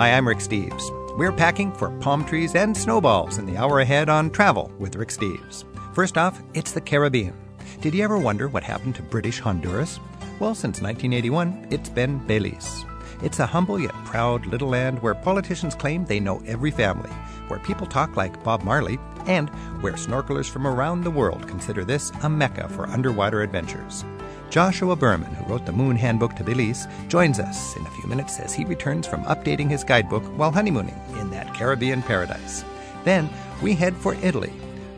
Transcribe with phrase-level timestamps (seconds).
[0.00, 1.18] Hi, I'm Rick Steves.
[1.18, 5.10] We're packing for palm trees and snowballs in the hour ahead on Travel with Rick
[5.10, 5.64] Steves.
[5.94, 7.34] First off, it's the Caribbean.
[7.82, 10.00] Did you ever wonder what happened to British Honduras?
[10.38, 12.86] Well, since 1981, it's been Belize.
[13.22, 17.10] It's a humble yet proud little land where politicians claim they know every family,
[17.48, 19.50] where people talk like Bob Marley, and
[19.82, 24.06] where snorkelers from around the world consider this a mecca for underwater adventures.
[24.50, 28.40] Joshua Berman, who wrote the Moon Handbook to Belize, joins us in a few minutes
[28.40, 32.64] as he returns from updating his guidebook while honeymooning in that Caribbean paradise.
[33.04, 33.30] Then
[33.62, 34.52] we head for Italy.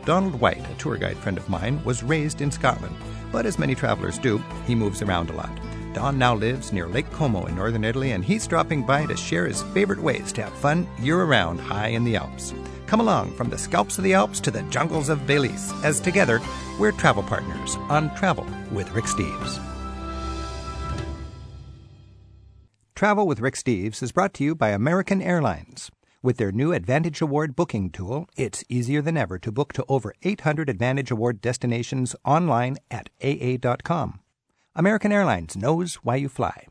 [0.05, 2.95] Donald White, a tour guide friend of mine, was raised in Scotland,
[3.31, 5.55] but as many travelers do, he moves around a lot.
[5.93, 9.45] Don now lives near Lake Como in northern Italy, and he's dropping by to share
[9.45, 12.55] his favorite ways to have fun year round high in the Alps.
[12.93, 16.39] Come along from the scalps of the Alps to the jungles of Belize, as together
[16.79, 19.59] we're travel partners on Travel with Rick Steves.
[22.93, 25.89] Travel with Rick Steves is brought to you by American Airlines.
[26.21, 30.13] With their new Advantage Award booking tool, it's easier than ever to book to over
[30.21, 34.19] 800 Advantage Award destinations online at AA.com.
[34.75, 36.67] American Airlines knows why you fly.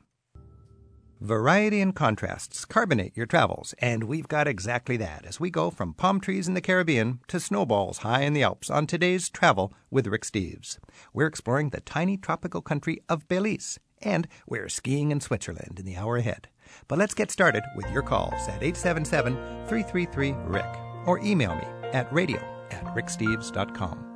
[1.23, 5.95] Variety and contrasts carbonate your travels, and we've got exactly that as we go from
[5.95, 10.09] palm trees in the Caribbean to snowballs high in the Alps on today's Travel with
[10.09, 10.79] Rick Steves.
[11.15, 15.97] We're exploring the tiny tropical country of Belize, and we're skiing in Switzerland in the
[15.97, 16.49] hour ahead.
[16.89, 19.37] But let's get started with your calls at 877
[19.69, 20.77] 333 Rick
[21.07, 22.41] or email me at radio
[22.73, 24.07] at ricksteves.com.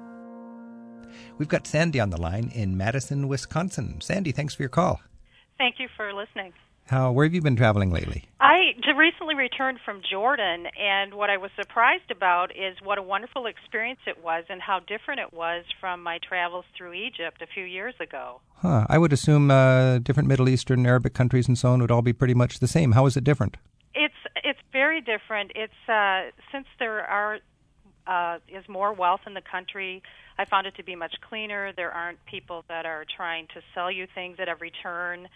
[1.38, 4.00] We've got Sandy on the line in Madison, Wisconsin.
[4.00, 5.00] Sandy, thanks for your call.
[5.56, 6.52] Thank you for listening.
[6.86, 8.24] How where have you been traveling lately?
[8.40, 8.56] I
[8.96, 14.00] recently returned from Jordan, and what I was surprised about is what a wonderful experience
[14.06, 17.94] it was, and how different it was from my travels through Egypt a few years
[18.00, 18.40] ago.
[18.56, 18.86] Huh.
[18.88, 22.12] I would assume uh, different Middle Eastern, Arabic countries, and so on would all be
[22.12, 22.92] pretty much the same.
[22.92, 23.56] How is it different?
[23.94, 24.14] It's
[24.44, 25.52] it's very different.
[25.54, 27.38] It's uh, since there are
[28.06, 30.02] uh, is more wealth in the country.
[30.38, 31.72] I found it to be much cleaner.
[31.76, 35.28] There aren't people that are trying to sell you things at every turn.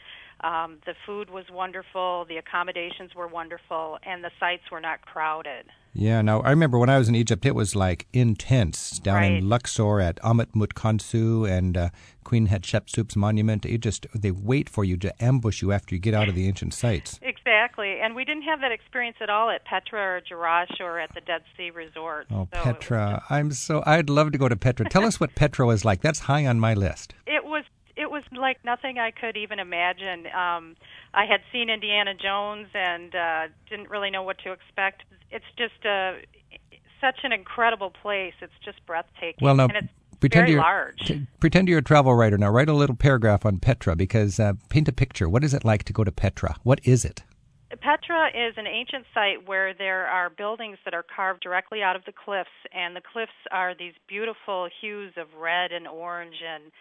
[0.42, 5.66] Um, the food was wonderful, the accommodations were wonderful, and the sites were not crowded.
[5.92, 9.32] Yeah, now I remember when I was in Egypt, it was like intense down Right.
[9.32, 11.88] in Luxor at Amet Mutkansu and uh,
[12.22, 13.66] Queen Hatshepsut's monument.
[13.66, 16.46] It just they wait for you to ambush you after you get out of the
[16.46, 17.18] ancient sites.
[17.50, 21.12] Exactly, and we didn't have that experience at all at Petra or Jerash or at
[21.14, 22.26] the Dead Sea Resort.
[22.30, 23.22] Oh, So Petra!
[23.28, 24.88] I'm so I'd love to go to Petra.
[24.88, 26.00] Tell us what Petra was like.
[26.00, 27.14] That's high on my list.
[27.26, 27.64] it was
[28.00, 30.26] it was like nothing I could even imagine.
[30.26, 30.76] Um,
[31.12, 35.02] I had seen Indiana Jones and uh, didn't really know what to expect.
[35.30, 36.14] It's just uh,
[37.00, 38.34] such an incredible place.
[38.40, 39.42] It's just breathtaking.
[39.44, 39.88] Well, now and it's
[40.20, 41.12] pretend very you're large.
[41.40, 42.38] pretend you're a travel writer.
[42.38, 45.28] Now write a little paragraph on Petra because uh, paint a picture.
[45.28, 46.56] What is it like to go to Petra?
[46.62, 47.22] What is it?
[47.80, 52.04] Petra is an ancient site where there are buildings that are carved directly out of
[52.04, 56.42] the cliffs, and the cliffs are these beautiful hues of red and orange.
[56.44, 56.72] And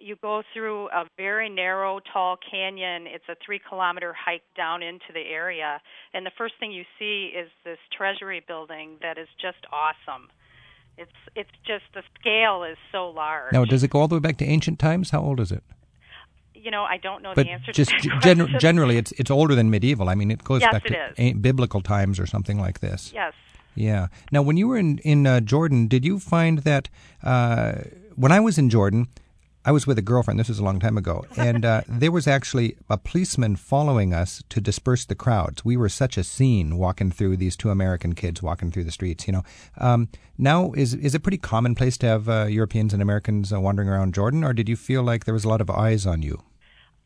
[0.00, 3.06] you go through a very narrow, tall canyon.
[3.06, 5.80] It's a three kilometer hike down into the area,
[6.14, 10.28] and the first thing you see is this treasury building that is just awesome.
[10.96, 13.52] It's it's just the scale is so large.
[13.52, 15.10] Now does it go all the way back to ancient times?
[15.10, 15.62] How old is it?
[16.54, 19.30] you know, I don't know But the answer just to that gen- generally, it's it's
[19.30, 20.08] older than medieval.
[20.08, 23.12] I mean, it goes Yes, back it to a- biblical times or something like this.
[23.14, 23.32] Yes.
[23.76, 24.08] Yeah.
[24.32, 26.88] Now, when you were in in uh, Jordan, did you find that
[27.22, 27.72] uh,
[28.16, 29.06] when I was in Jordan,
[29.64, 30.38] I was with a girlfriend.
[30.40, 34.42] This was a long time ago, and uh, there was actually a policeman following us
[34.48, 35.64] to disperse the crowds.
[35.64, 39.26] We were such a scene walking through these two American kids walking through the streets.
[39.26, 39.42] You know,
[39.78, 43.88] um, now is is it pretty commonplace to have uh, Europeans and Americans uh, wandering
[43.88, 46.42] around Jordan, or did you feel like there was a lot of eyes on you?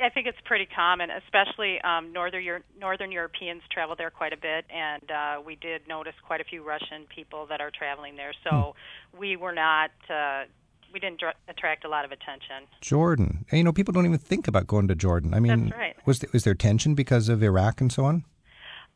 [0.03, 4.37] I think it's pretty common, especially um, northern Euro- northern Europeans travel there quite a
[4.37, 8.33] bit, and uh, we did notice quite a few Russian people that are traveling there.
[8.43, 8.75] So
[9.17, 10.45] we were not, uh,
[10.93, 12.67] we didn't dr- attract a lot of attention.
[12.81, 13.45] Jordan.
[13.53, 15.35] You know, people don't even think about going to Jordan.
[15.35, 15.97] I mean, That's right.
[16.07, 18.25] was th- was there tension because of Iraq and so on?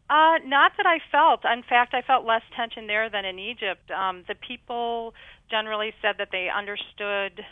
[0.08, 1.40] Uh, not that I felt.
[1.44, 3.90] In fact, I felt less tension there than in Egypt.
[3.90, 5.14] Um, the people
[5.50, 7.44] generally said that they understood.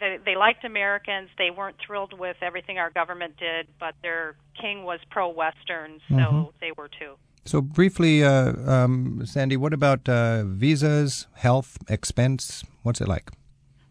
[0.00, 1.28] They, they liked Americans.
[1.38, 6.50] They weren't thrilled with everything our government did, but their king was pro-Western, so Mm-hmm.
[6.60, 7.14] they were too.
[7.44, 12.64] So briefly, uh, um, Sandy, what about uh, visas, health, expense?
[12.82, 13.30] What's it like?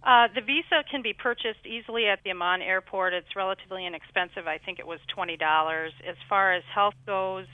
[0.03, 3.13] Uh, the visa can be purchased easily at the Amman airport.
[3.13, 4.47] It's relatively inexpensive.
[4.47, 5.93] I think it was twenty dollars.
[6.07, 7.45] As far as health goes,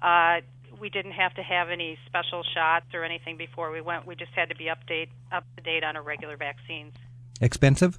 [0.00, 0.40] uh,
[0.80, 4.06] we didn't have to have any special shots or anything before we went.
[4.06, 6.94] We just had to be update up to date on our regular vaccines.
[7.40, 7.98] Expensive?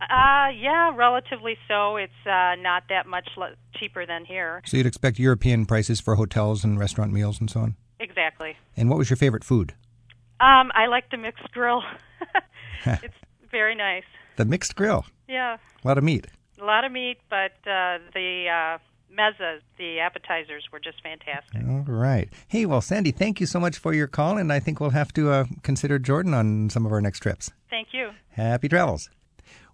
[0.00, 1.96] Uh, yeah, relatively so.
[1.96, 4.62] It's uh, not that much le- cheaper than here.
[4.64, 7.76] So you'd expect European prices for hotels and restaurant meals and so on?
[8.00, 8.56] Exactly.
[8.76, 9.74] And what was your favorite food?
[10.40, 11.82] Um, I like the mixed grill.
[13.02, 13.14] it's
[13.50, 14.04] very nice.
[14.36, 15.04] The mixed grill.
[15.28, 15.56] Yeah.
[15.84, 16.26] A lot of meat.
[16.60, 18.78] A lot of meat, but uh, the uh,
[19.14, 21.62] mezzas, the appetizers, were just fantastic.
[21.68, 22.28] All right.
[22.48, 25.12] Hey, well, Sandy, thank you so much for your call, and I think we'll have
[25.14, 27.50] to uh, consider Jordan on some of our next trips.
[27.70, 28.10] Thank you.
[28.30, 29.08] Happy travels.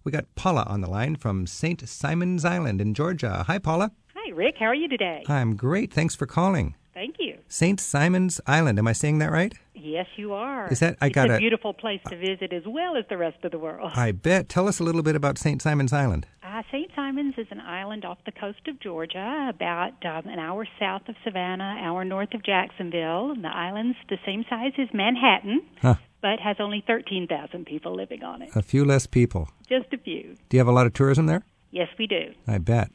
[0.03, 1.87] We got Paula on the line from St.
[1.87, 3.43] Simon's Island in Georgia.
[3.47, 3.91] Hi, Paula.
[4.15, 4.55] Hi, Rick.
[4.59, 5.23] How are you today?
[5.27, 5.91] I'm great.
[5.91, 6.75] Thanks for calling.
[6.93, 7.37] Thank you.
[7.49, 7.79] St.
[7.79, 8.79] Simon's Island.
[8.79, 9.53] Am I saying that right?
[9.79, 10.67] Yes, you are.
[10.71, 13.37] Is that I it's got a beautiful place to visit as well as the rest
[13.43, 13.91] of the world.
[13.95, 14.49] I bet.
[14.49, 15.61] Tell us a little bit about St.
[15.61, 16.25] Simon's Island.
[16.43, 16.89] Uh, St.
[16.95, 21.15] Simon's is an island off the coast of Georgia, about um, an hour south of
[21.23, 23.31] Savannah, hour north of Jacksonville.
[23.31, 25.95] And the island's the same size as Manhattan, Huh.
[26.21, 28.49] but has only 13,000 people living on it.
[28.55, 29.49] A few less people.
[29.69, 30.35] Just a few.
[30.49, 31.43] Do you have a lot of tourism there?
[31.71, 32.31] Yes, we do.
[32.47, 32.91] I bet.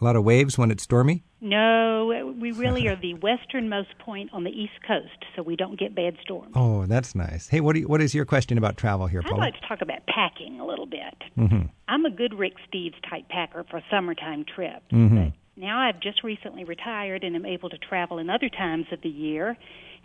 [0.00, 1.24] A lot of waves when it's stormy?
[1.40, 5.94] No, we really are the westernmost point on the east coast, so we don't get
[5.94, 6.52] bad storms.
[6.54, 7.48] Oh, that's nice.
[7.48, 9.40] Hey, what, do you, what is your question about travel here, I'd Paula?
[9.40, 11.14] like to talk about packing a little bit.
[11.38, 11.66] Mm-hmm.
[11.88, 14.84] I'm a good Rick Steves type packer for summertime trips.
[14.92, 15.32] Mhm.
[15.32, 19.00] But now I've just recently retired and am able to travel in other times of
[19.02, 19.56] the year.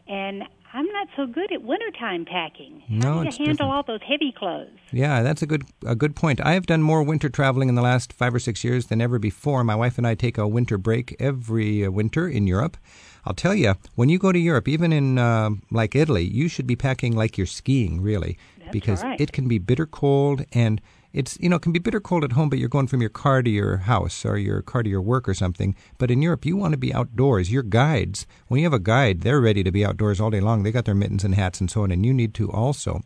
[0.07, 0.43] And
[0.73, 2.81] I'm not so good at wintertime packing.
[2.87, 3.71] No, How do you handle different.
[3.71, 4.69] all those heavy clothes?
[4.91, 6.39] Yeah, that's a good a good point.
[6.41, 9.19] I have done more winter traveling in the last five or six years than ever
[9.19, 9.63] before.
[9.63, 12.77] My wife and I take a winter break every uh, winter in Europe.
[13.25, 16.65] I'll tell you, when you go to Europe, even in uh, like Italy, you should
[16.67, 19.19] be packing like you're skiing, really, That's because right.
[19.21, 20.81] it can be bitter cold and
[21.13, 23.09] it's you know it can be bitter cold at home, but you're going from your
[23.09, 25.75] car to your house or your car to your work or something.
[25.97, 27.51] But in Europe, you want to be outdoors.
[27.51, 30.63] Your guides, when you have a guide, they're ready to be outdoors all day long.
[30.63, 33.01] They got their mittens and hats and so on, and you need to also.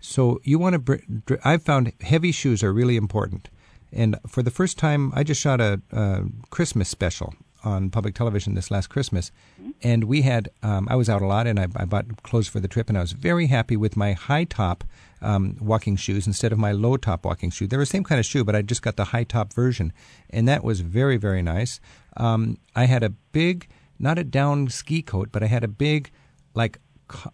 [0.00, 0.78] So you want to.
[0.78, 3.48] Br- I've found heavy shoes are really important.
[3.92, 7.34] And for the first time, I just shot a, a Christmas special
[7.64, 9.30] on public television this last Christmas,
[9.82, 10.48] and we had.
[10.62, 12.98] Um, I was out a lot, and I, I bought clothes for the trip, and
[12.98, 14.84] I was very happy with my high top
[15.22, 17.66] um, walking shoes instead of my low top walking shoe.
[17.66, 19.92] They're the same kind of shoe, but I just got the high top version,
[20.30, 21.80] and that was very very nice.
[22.16, 26.10] Um, I had a big, not a down ski coat, but I had a big,
[26.54, 26.78] like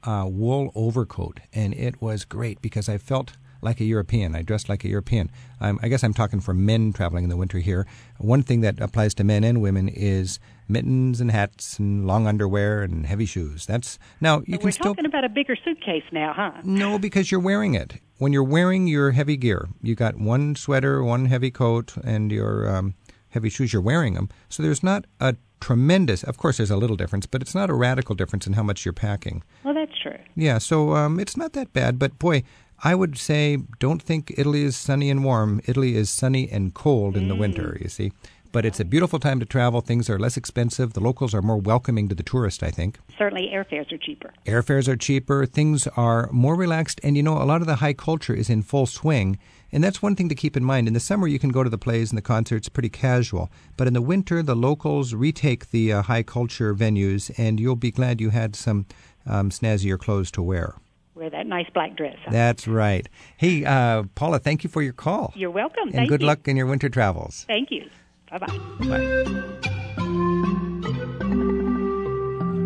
[0.05, 4.35] uh, wool overcoat, and it was great because I felt like a European.
[4.35, 5.31] I dressed like a European.
[5.61, 7.87] Um, I guess I'm talking for men traveling in the winter here.
[8.19, 10.39] One thing that applies to men and women is
[10.69, 13.67] mittens and hats and long underwear and heavy shoes.
[13.67, 16.53] That's now you So can we're still talking about a bigger suitcase now, huh?
[16.65, 17.95] no because you're wearing it.
[18.19, 22.69] When you're wearing your heavy gear, you got one sweater, one heavy coat, and your
[22.69, 22.95] um,
[23.31, 23.73] heavy shoes.
[23.73, 26.23] You're wearing them, so there's not a tremendous.
[26.25, 28.85] Of course, there's a little difference, but it's not a radical difference in how much
[28.85, 29.43] you're packing.
[29.65, 30.19] Well, that's true.
[30.35, 31.99] Yeah, so um, it's not that bad.
[31.99, 32.43] But boy,
[32.83, 35.61] I would say don't think Italy is sunny and warm.
[35.67, 38.13] Italy is sunny and cold in the winter, you see.
[38.51, 39.81] But it's a beautiful time to travel.
[39.81, 40.95] Things are less expensive.
[40.95, 42.99] The locals are more welcoming to the tourist, I think.
[43.19, 44.33] Certainly, airfares are cheaper.
[44.47, 45.45] Airfares are cheaper.
[45.45, 46.99] Things are more relaxed.
[47.03, 49.39] And you know, a lot of the high culture is in full swing.
[49.71, 50.89] And that's one thing to keep in mind.
[50.89, 53.51] In the summer, you can go to the plays and the concerts pretty casual.
[53.77, 57.91] But in the winter, the locals retake the uh, high culture venues, and you'll be
[57.91, 58.87] glad you had some
[59.27, 60.77] um, snazzier clothes to wear.
[61.19, 62.17] Wear that nice black dress.
[62.25, 62.31] huh?
[62.31, 63.09] That's right.
[63.37, 65.33] Hey, uh, Paula, thank you for your call.
[65.35, 65.89] You're welcome.
[65.89, 66.27] and Thank good you.
[66.29, 67.45] luck in your winter travels.
[67.49, 67.89] Thank you.
[68.31, 68.59] Bye bye.
[68.81, 69.49] Bye.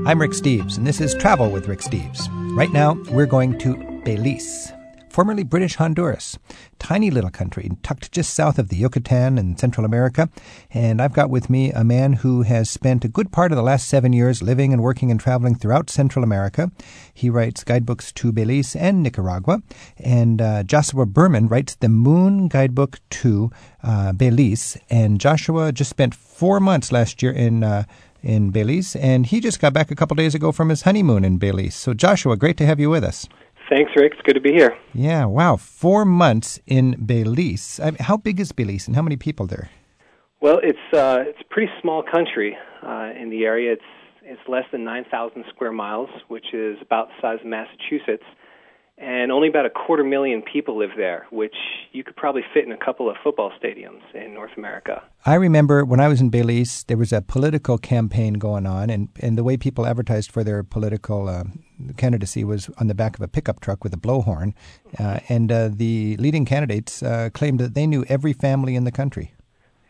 [0.04, 2.28] I'm Rick Steves, and this is Travel with Rick Steves.
[2.56, 4.73] Right now, we're going to Belize,
[5.12, 6.38] formerly British Honduras.
[6.78, 10.31] Tiny little country tucked just south of the Yucatan in Central America.
[10.73, 13.62] And I've got with me a man who has spent a good part of the
[13.62, 16.73] last seven years living and working and traveling throughout Central America.
[17.12, 19.62] He writes guidebooks to Belize and Nicaragua.
[19.99, 23.50] And uh, Joshua Berman writes the Moon Guidebook to
[23.83, 24.78] uh, Belize.
[24.88, 27.62] And Joshua just spent four months last year in.
[27.62, 27.85] Uh,
[28.23, 31.38] in Belize, and he just got back a couple days ago from his honeymoon in
[31.38, 31.75] Belize.
[31.75, 33.26] So, Joshua, great to have you with us.
[33.72, 34.12] Thanks, Rick.
[34.12, 34.76] It's good to be here.
[34.92, 37.80] Yeah, wow, four months in Belize.
[37.82, 39.70] I mean, how big is Belize, and how many people there?
[40.42, 42.54] Well, it's uh, it's a pretty small country
[42.86, 43.72] uh, in the area.
[43.72, 43.90] It's
[44.24, 48.24] it's less than 9,000 square miles, which is about the size of Massachusetts,
[48.99, 51.54] and only about a quarter million people live there, which
[51.92, 55.02] you could probably fit in a couple of football stadiums in North America.
[55.25, 59.08] I remember when I was in Belize, there was a political campaign going on, and,
[59.20, 61.44] and the way people advertised for their political uh,
[61.96, 64.52] candidacy was on the back of a pickup truck with a blowhorn.
[64.99, 68.92] Uh, and uh, the leading candidates uh, claimed that they knew every family in the
[68.92, 69.32] country.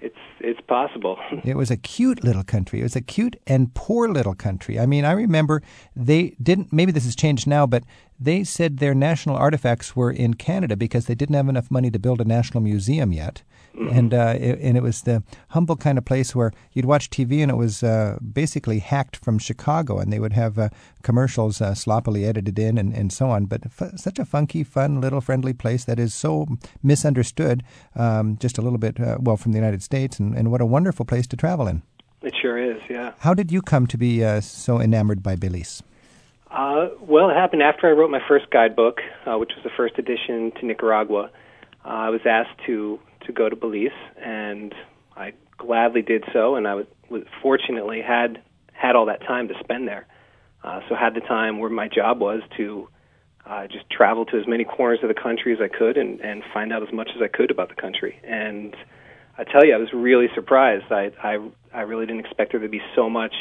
[0.01, 1.19] It's it's possible.
[1.45, 2.81] It was a cute little country.
[2.81, 4.79] It was a cute and poor little country.
[4.79, 5.63] I mean, I remember
[5.97, 7.85] they didn't, maybe this has changed now, but
[8.25, 11.99] they said their national artifacts were in Canada because they didn't have enough money to
[11.99, 13.43] build a national museum yet.
[13.75, 13.99] Mm-hmm.
[13.99, 17.41] And uh, it, and it was the humble kind of place where you'd watch TV
[17.41, 20.69] and it was uh, basically hacked from Chicago, and they would have uh,
[21.03, 23.47] commercials uh, sloppily edited in and, and so on.
[23.47, 26.47] But f- such a funky, fun, little friendly place that is so
[26.83, 27.63] misunderstood,
[27.97, 30.67] um, just a little bit uh, well from the United States, and, and what a
[30.67, 31.83] wonderful place to travel in.
[32.21, 33.13] It sure is, yeah.
[33.21, 35.83] How did you come to be uh, so enamored by Belize?
[36.53, 39.99] Uh, well, it happened after I wrote my first guidebook, uh, which was the first
[39.99, 41.31] edition to Nicaragua.
[41.85, 43.91] Uh, I was asked to to go to Belize,
[44.21, 44.75] and
[45.17, 46.57] I gladly did so.
[46.57, 48.43] And I was, was fortunately had
[48.73, 50.07] had all that time to spend there.
[50.63, 52.89] Uh, so had the time where my job was to
[53.47, 56.43] uh, just travel to as many corners of the country as I could and, and
[56.53, 58.21] find out as much as I could about the country.
[58.25, 58.77] And
[59.39, 60.85] I tell you, I was really surprised.
[60.91, 61.39] I I,
[61.73, 63.35] I really didn't expect there to be so much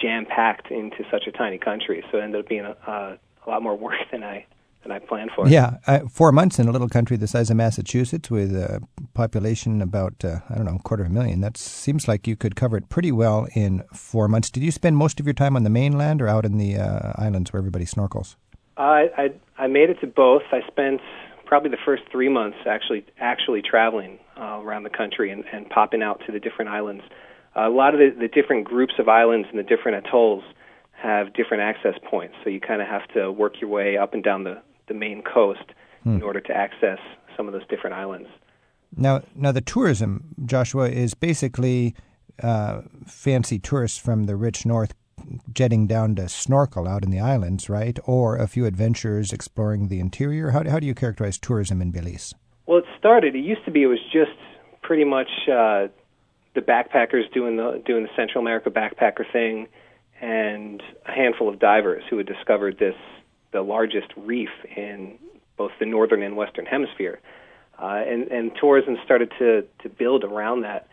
[0.00, 2.04] jam packed into such a tiny country.
[2.10, 4.46] So it ended up being a, a, a lot more work than I
[4.82, 5.48] than I planned for.
[5.48, 8.80] Yeah, uh, four months in a little country the size of Massachusetts with a
[9.14, 11.40] population about uh, I don't know a quarter of a million.
[11.40, 14.50] That seems like you could cover it pretty well in four months.
[14.50, 17.12] Did you spend most of your time on the mainland or out in the uh,
[17.16, 18.36] islands where everybody snorkels?
[18.76, 20.42] I, I I made it to both.
[20.52, 21.00] I spent
[21.44, 26.02] probably the first three months actually actually traveling uh, around the country and, and popping
[26.02, 27.02] out to the different islands
[27.66, 30.44] a lot of the, the different groups of islands and the different atolls
[30.92, 32.34] have different access points.
[32.42, 35.22] So you kind of have to work your way up and down the, the main
[35.22, 35.64] coast
[36.02, 36.16] hmm.
[36.16, 36.98] in order to access
[37.36, 38.28] some of those different islands.
[38.96, 41.94] Now, now the tourism, Joshua, is basically
[42.42, 44.94] uh, fancy tourists from the rich north
[45.52, 47.98] jetting down to snorkel out in the islands, right?
[48.04, 50.50] Or a few adventurers exploring the interior.
[50.50, 52.34] How, how do you characterize tourism in Belize?
[52.66, 53.34] Well, it started.
[53.34, 53.82] It used to be.
[53.82, 54.30] It was just
[54.82, 55.88] pretty much uh,
[56.54, 59.68] the backpackers doing the doing the Central America backpacker thing,
[60.20, 62.94] and a handful of divers who had discovered this
[63.52, 65.18] the largest reef in
[65.56, 67.20] both the northern and western hemisphere,
[67.80, 70.88] uh, and and tourism started to to build around that.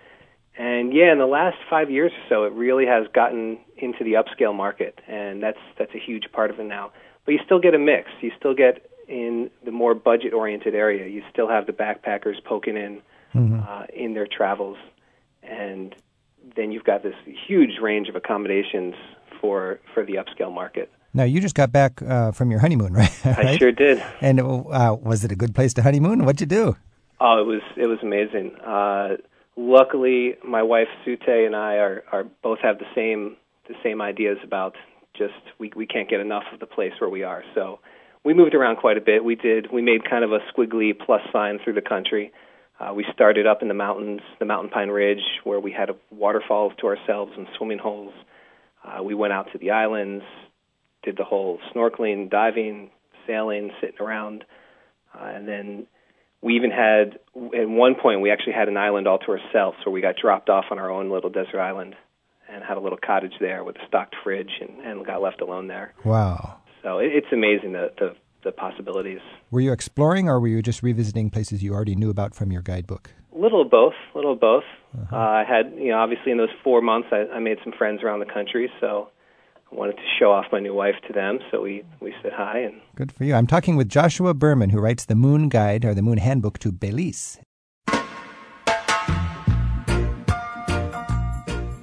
[0.58, 4.14] And yeah, in the last five years or so, it really has gotten into the
[4.14, 6.92] upscale market, and that's that's a huge part of it now.
[7.26, 8.10] But you still get a mix.
[8.22, 11.08] You still get in the more budget-oriented area.
[11.08, 13.02] You still have the backpackers poking in
[13.34, 13.60] mm-hmm.
[13.68, 14.78] uh, in their travels
[15.50, 15.96] and
[16.56, 17.16] then you've got this
[17.48, 18.96] huge range of accommodations
[19.42, 20.92] for for the upscale market.
[21.14, 23.12] Now you just got back uh, from your honeymoon, right?
[23.26, 23.46] right?
[23.46, 24.04] I sure did.
[24.22, 26.26] And uh, was it a good place to honeymoon?
[26.26, 26.76] What'd you do?
[27.20, 28.56] Oh, it was it was amazing.
[28.56, 29.18] Uh,
[29.56, 33.38] luckily, my wife Sute and I are are both have the same
[33.68, 34.76] the same ideas about
[35.18, 37.44] just we we can't get enough of the place where we are.
[37.54, 37.80] So
[38.26, 39.24] we moved around quite a bit.
[39.24, 42.34] We did we made kind of a squiggly plus sign through the country.
[42.80, 46.74] Uh, we started up in the mountains, the Mountain Pine Ridge, where we had waterfalls
[46.82, 48.14] to ourselves and swimming holes.
[48.84, 50.24] Uh, we went out to the islands,
[51.04, 52.90] did the whole snorkeling, diving,
[53.26, 54.44] sailing, sitting around,
[55.14, 55.88] uh, and then
[56.42, 57.20] we even had
[57.58, 60.50] at one point we actually had an island all to ourselves, where we got dropped
[60.50, 61.96] off on our own little desert island
[62.48, 65.68] and had a little cottage there with a stocked fridge and, and got left alone
[65.68, 65.94] there.
[66.04, 66.58] Wow!
[66.84, 68.16] So it, it's amazing the the
[68.46, 69.20] the possibilities.
[69.52, 72.62] Were you exploring, or were you just revisiting places you already knew about from your
[72.62, 73.12] guidebook?
[73.34, 73.96] Little of both.
[74.14, 74.64] Little of both.
[74.98, 75.14] Uh-huh.
[75.14, 78.02] Uh, I had, you know, obviously in those four months, I, I made some friends
[78.02, 79.10] around the country, so
[79.70, 81.40] I wanted to show off my new wife to them.
[81.52, 82.80] So we we said hi and.
[82.96, 83.34] Good for you.
[83.34, 86.72] I'm talking with Joshua Berman, who writes the Moon Guide or the Moon Handbook to
[86.72, 87.40] Belize.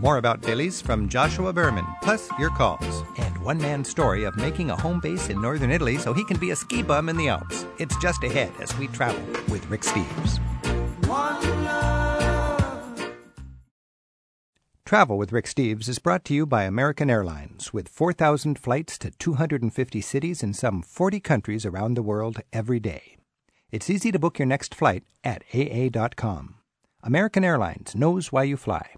[0.01, 3.05] More about Belize from Joshua Berman, plus your calls.
[3.19, 6.39] And one man's story of making a home base in northern Italy so he can
[6.39, 7.67] be a ski bum in the Alps.
[7.79, 10.41] It's just ahead as we travel with Rick Steves.
[14.93, 19.11] Travel with Rick Steves is brought to you by American Airlines, with 4,000 flights to
[19.11, 23.17] 250 cities in some 40 countries around the world every day.
[23.71, 26.57] It's easy to book your next flight at AA.com.
[27.03, 28.91] American Airlines knows why you fly.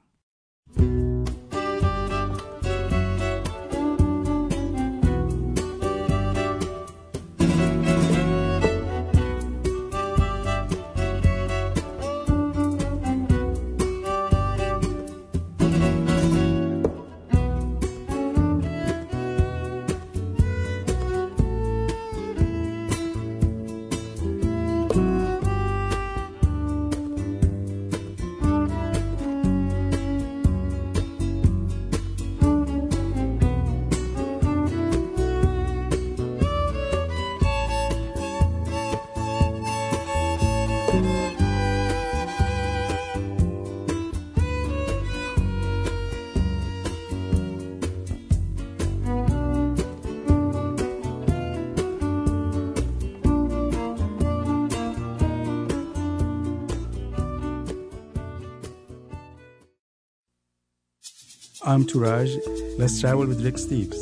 [61.66, 62.30] I'm Turaj.
[62.78, 63.98] Let's travel with Rick Steves.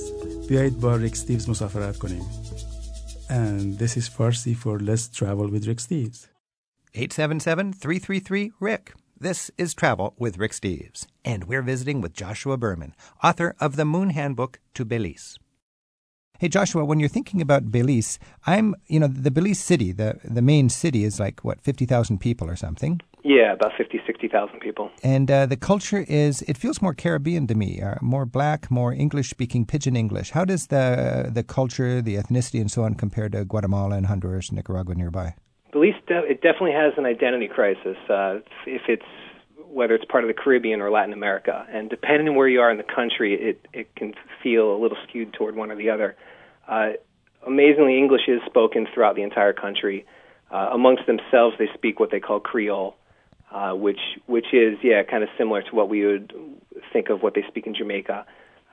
[0.48, 2.24] بیایید با ریک استیوز مسافرت کنیم.
[3.30, 6.28] And this is Farsi for Let's Travel with Rick Steves.
[6.96, 8.94] 877-333-RICK.
[9.20, 13.86] This is Travel with Rick Steves, and we're visiting with Joshua Berman, author of The
[13.86, 15.38] Moon Handbook to Belize.
[16.40, 20.44] Hey Joshua, when you're thinking about Belize, I'm, you know, the Belize city, the the
[20.54, 23.02] main city is like what, 50,000 people or something.
[23.25, 24.91] yeah, about 50, 60,000 people.
[25.03, 28.93] And uh, the culture is, it feels more Caribbean to me, uh, more black, more
[28.93, 30.31] English speaking, pidgin English.
[30.31, 34.51] How does the the culture, the ethnicity, and so on compare to Guatemala and Honduras,
[34.51, 35.35] Nicaragua nearby?
[35.73, 37.97] Belize, de- it definitely has an identity crisis.
[38.09, 39.07] Uh, if it's
[39.69, 42.71] whether it's part of the Caribbean or Latin America, and depending on where you are
[42.71, 46.17] in the country, it it can feel a little skewed toward one or the other.
[46.67, 46.91] Uh,
[47.47, 50.05] amazingly, English is spoken throughout the entire country.
[50.51, 52.95] Uh, amongst themselves, they speak what they call Creole,
[53.53, 56.33] uh, which which is yeah, kind of similar to what we would
[56.93, 58.25] think of what they speak in Jamaica.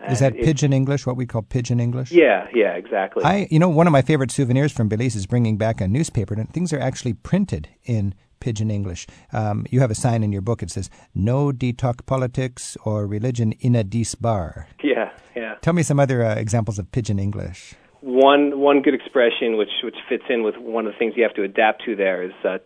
[0.08, 2.12] Is that And it- pidgin English, what we call pidgin English?
[2.12, 3.22] Yeah, yeah, exactly.
[3.26, 6.34] I, you know, one of my favorite souvenirs from Belize is bringing back a newspaper,
[6.36, 9.08] and things are actually printed in pidgin English.
[9.34, 10.64] Um, you have a sign in your book.
[10.64, 15.56] It says, "No detox politics or religion in a dis bar." yeah, yeah.
[15.62, 17.76] Tell me some other uh, examples of pidgin English.
[18.00, 21.34] One one good expression which which fits in with one of the things you have
[21.36, 22.60] to adapt to there is uh,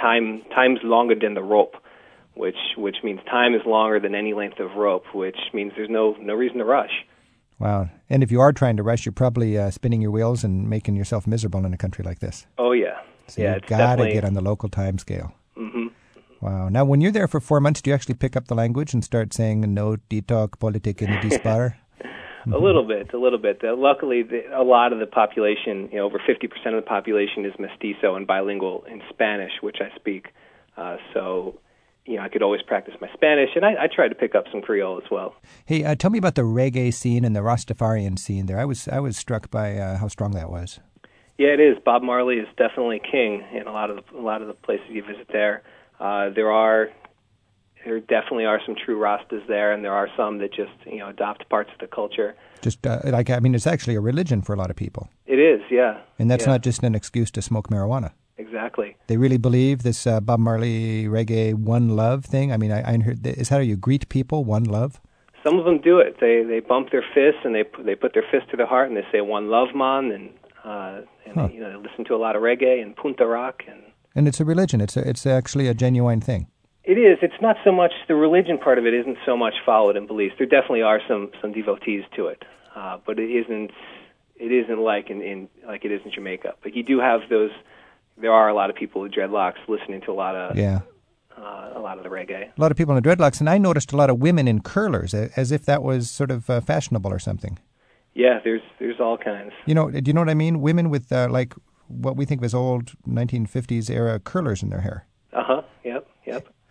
[0.00, 1.74] time time's longer than the rope,
[2.34, 6.14] which which means time is longer than any length of rope, which means there's no
[6.20, 7.04] no reason to rush.
[7.58, 7.88] Wow!
[8.10, 10.94] And if you are trying to rush, you're probably uh, spinning your wheels and making
[10.96, 12.46] yourself miserable in a country like this.
[12.58, 12.98] Oh yeah,
[13.28, 13.54] So yeah.
[13.54, 15.32] you've got to get on the local time scale.
[15.56, 15.86] hmm
[16.42, 16.68] Wow!
[16.68, 19.02] Now, when you're there for four months, do you actually pick up the language and
[19.02, 21.78] start saying "No detox politik in a dis bar"?
[22.52, 23.62] a little bit, a little bit.
[23.64, 27.44] Uh, luckily, the, a lot of the population, you know, over 50% of the population
[27.44, 30.28] is mestizo and bilingual in Spanish, which I speak.
[30.76, 31.58] Uh, so,
[32.04, 34.44] you know, I could always practice my Spanish, and I, I tried to pick up
[34.52, 35.34] some Creole as well.
[35.64, 38.60] Hey, uh, tell me about the reggae scene and the Rastafarian scene there.
[38.60, 40.78] I was I was struck by uh, how strong that was.
[41.38, 41.76] Yeah, it is.
[41.84, 44.86] Bob Marley is definitely king in a lot of the, a lot of the places
[44.88, 45.62] you visit there.
[45.98, 46.90] Uh, there are
[47.86, 51.08] there definitely are some true Rastas there, and there are some that just you know
[51.08, 52.34] adopt parts of the culture.
[52.60, 55.38] Just uh, like I mean, it's actually a religion for a lot of people, It
[55.38, 56.52] is, yeah, and that's Yeah.
[56.54, 58.10] not just an excuse to smoke marijuana.
[58.38, 58.96] exactly.
[59.06, 62.52] They really believe this uh, Bob Marley reggae one love thing.
[62.52, 64.38] I mean, I, I heard is that how you greet people?
[64.44, 65.00] One love.
[65.44, 66.12] Some of them do it.
[66.20, 68.96] They they bump their fists and they they put their fist to their heart and
[68.98, 70.26] they say one love man and
[70.64, 71.46] uh, and Huh.
[71.46, 73.80] they, you know they listen to a lot of reggae and punta rock and
[74.16, 74.80] And it's a religion.
[74.80, 76.42] It's a, it's actually a genuine thing.
[76.86, 77.18] It is.
[77.20, 80.30] It's not so much the religion part of it isn't so much followed in Belize.
[80.38, 82.44] There definitely are some some devotees to it,
[82.76, 83.72] uh, but it isn't.
[84.38, 86.54] It isn't like in, in like it is in Jamaica.
[86.62, 87.50] But you do have those.
[88.18, 90.80] There are a lot of people with dreadlocks listening to a lot of Yeah.
[91.36, 92.48] uh, a lot of the reggae.
[92.56, 95.12] A lot of people in dreadlocks, and I noticed a lot of women in curlers,
[95.14, 97.58] as if that was sort of uh, fashionable or something.
[98.14, 99.52] Yeah, there's there's all kinds.
[99.66, 100.60] You know, do you know what I mean?
[100.60, 101.52] Women with uh, like
[101.88, 105.62] what we think of as old 1950s era curlers in their hair, Uh huh.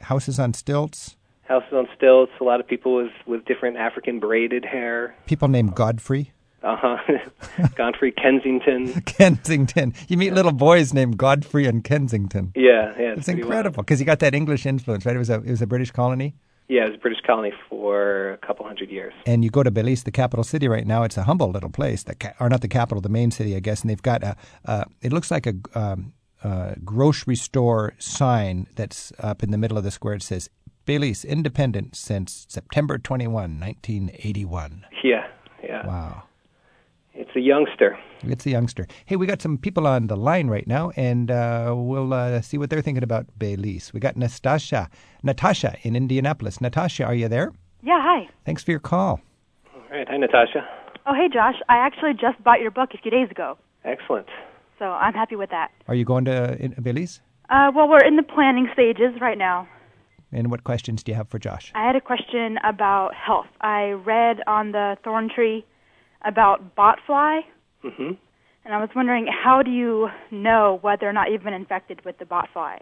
[0.06, 2.32] Houses on stilts, Houses on stilts.
[2.42, 5.16] A lot of people with with different African braided hair.
[5.26, 6.32] people named Godfrey,
[6.64, 6.98] Uh huh.
[7.76, 9.02] Godfrey Kensington.
[9.06, 9.94] Kensington.
[10.08, 12.52] You meet little boys named Godfrey and Kensington.
[12.56, 12.94] Yeah.
[12.98, 13.14] Yeah.
[13.18, 13.40] It's wild.
[13.40, 15.16] incredible because you got that English influence, right?
[15.16, 16.34] It was a it was a British colony,
[16.68, 19.14] Yeah, it was a British colony for a couple hundred years.
[19.26, 21.04] and you go to Belize, the capital city right now.
[21.04, 23.60] It's a humble little place, the ca- or not the capital, the main city, I
[23.60, 23.82] guess.
[23.82, 24.36] And they've got a.
[24.72, 25.54] Uh, it looks like a.
[25.76, 26.14] Um,
[26.46, 30.14] uh, grocery store sign that's up in the middle of the square.
[30.14, 30.50] It says
[30.86, 34.86] Belize independent since September 21, 1981.
[35.04, 35.26] Yeah,
[35.64, 35.88] yeah.
[35.88, 36.24] Wow.
[37.16, 37.98] It's a youngster.
[38.22, 38.88] It's a youngster.
[39.06, 42.58] Hey, we got some people on the line right now, and uh, we'll uh, see
[42.58, 43.92] what they're thinking about Belize.
[43.94, 44.90] We got Natasha,
[45.24, 46.62] Natasha in Indianapolis.
[46.62, 47.54] Natasha, are you there?
[47.82, 48.30] Yeah, hi.
[48.46, 49.22] Thanks for your call.
[49.74, 50.08] All right.
[50.08, 50.68] Hi, Natasha.
[51.08, 51.56] Oh, hey, Josh.
[51.70, 54.28] I actually just bought your book a few days ago, Excellent.
[54.80, 55.72] So I'm happy with that.
[55.88, 57.22] Are you going to in, Belize?
[57.50, 59.68] Uh, well, we're in the planning stages right now.
[60.32, 61.72] And what questions do you have for Josh?
[61.76, 63.46] I had a question about health.
[63.62, 65.66] I read on the thorn tree
[66.24, 67.42] about botfly,
[67.82, 68.12] hmm
[68.66, 72.18] and I was wondering how do you know whether or not you've been infected with
[72.18, 72.82] the botfly?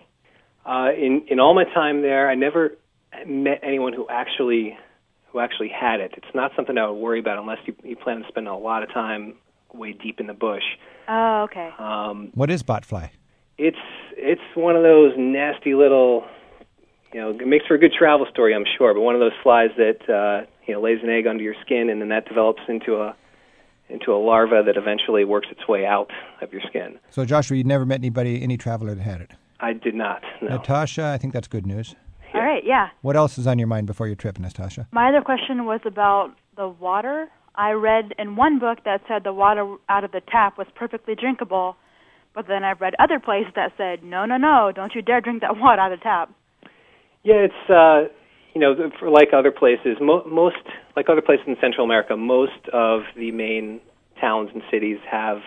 [0.65, 2.77] Uh, in in all my time there, I never
[3.27, 4.77] met anyone who actually
[5.27, 6.13] who actually had it.
[6.15, 8.83] It's not something I would worry about unless you, you plan to spend a lot
[8.83, 9.35] of time
[9.73, 10.63] way deep in the bush.
[11.07, 11.69] Oh, okay.
[11.77, 13.09] Um, What is botfly?
[13.57, 13.77] it's
[14.15, 16.25] it's one of those nasty little,
[17.13, 18.93] you know, it makes for a good travel story, I'm sure.
[18.93, 21.89] But one of those flies that uh, you know lays an egg under your skin,
[21.89, 23.15] and then that develops into a
[23.89, 26.09] into a larva that eventually works its way out
[26.41, 26.97] of your skin.
[27.11, 29.31] So, Joshua, you'd never met anybody, any traveler that had it.
[29.59, 30.23] I did not.
[30.41, 30.49] No.
[30.49, 31.95] Natasha, I think that's good news.
[32.33, 32.89] All right, yeah.
[33.01, 34.87] What else is on your mind before your trip, Natasha?
[34.91, 37.27] My other question was about the water.
[37.55, 41.15] I read in one book that said the water out of the tap was perfectly
[41.15, 41.75] drinkable,
[42.33, 45.41] but then I've read other places that said, no, no, no, don't you dare drink
[45.41, 46.31] that water out of the tap.
[47.23, 48.13] Yeah, it's uh,
[48.53, 50.57] you know, for like other places, mo- most
[50.95, 53.81] like other places in Central America, most of the main
[54.19, 55.37] towns and cities have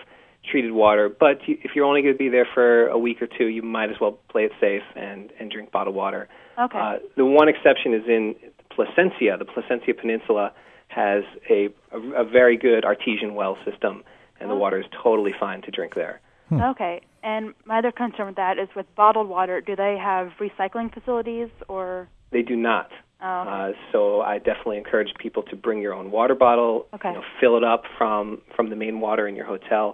[0.49, 1.09] treated water.
[1.09, 3.89] But if you're only going to be there for a week or two, you might
[3.89, 6.27] as well play it safe and and drink bottled water.
[6.59, 6.77] Okay.
[6.77, 8.35] Uh, the one exception is in
[8.71, 9.37] Placencia.
[9.37, 10.53] The Placencia Peninsula
[11.01, 14.03] has a, a, a very good artesian well system,
[14.39, 14.63] and the Oh.
[14.65, 16.15] water is totally fine to drink there.
[16.51, 16.95] Okay.
[17.23, 21.49] And my other concern with that is with bottled water, do they have recycling facilities
[21.67, 22.89] or They do not.
[23.21, 23.49] oh, okay.
[23.55, 26.87] Uh, so I definitely encourage people to bring your own water bottle.
[26.95, 27.09] Okay.
[27.09, 29.85] You know, fill it up from from the main water in your hotel.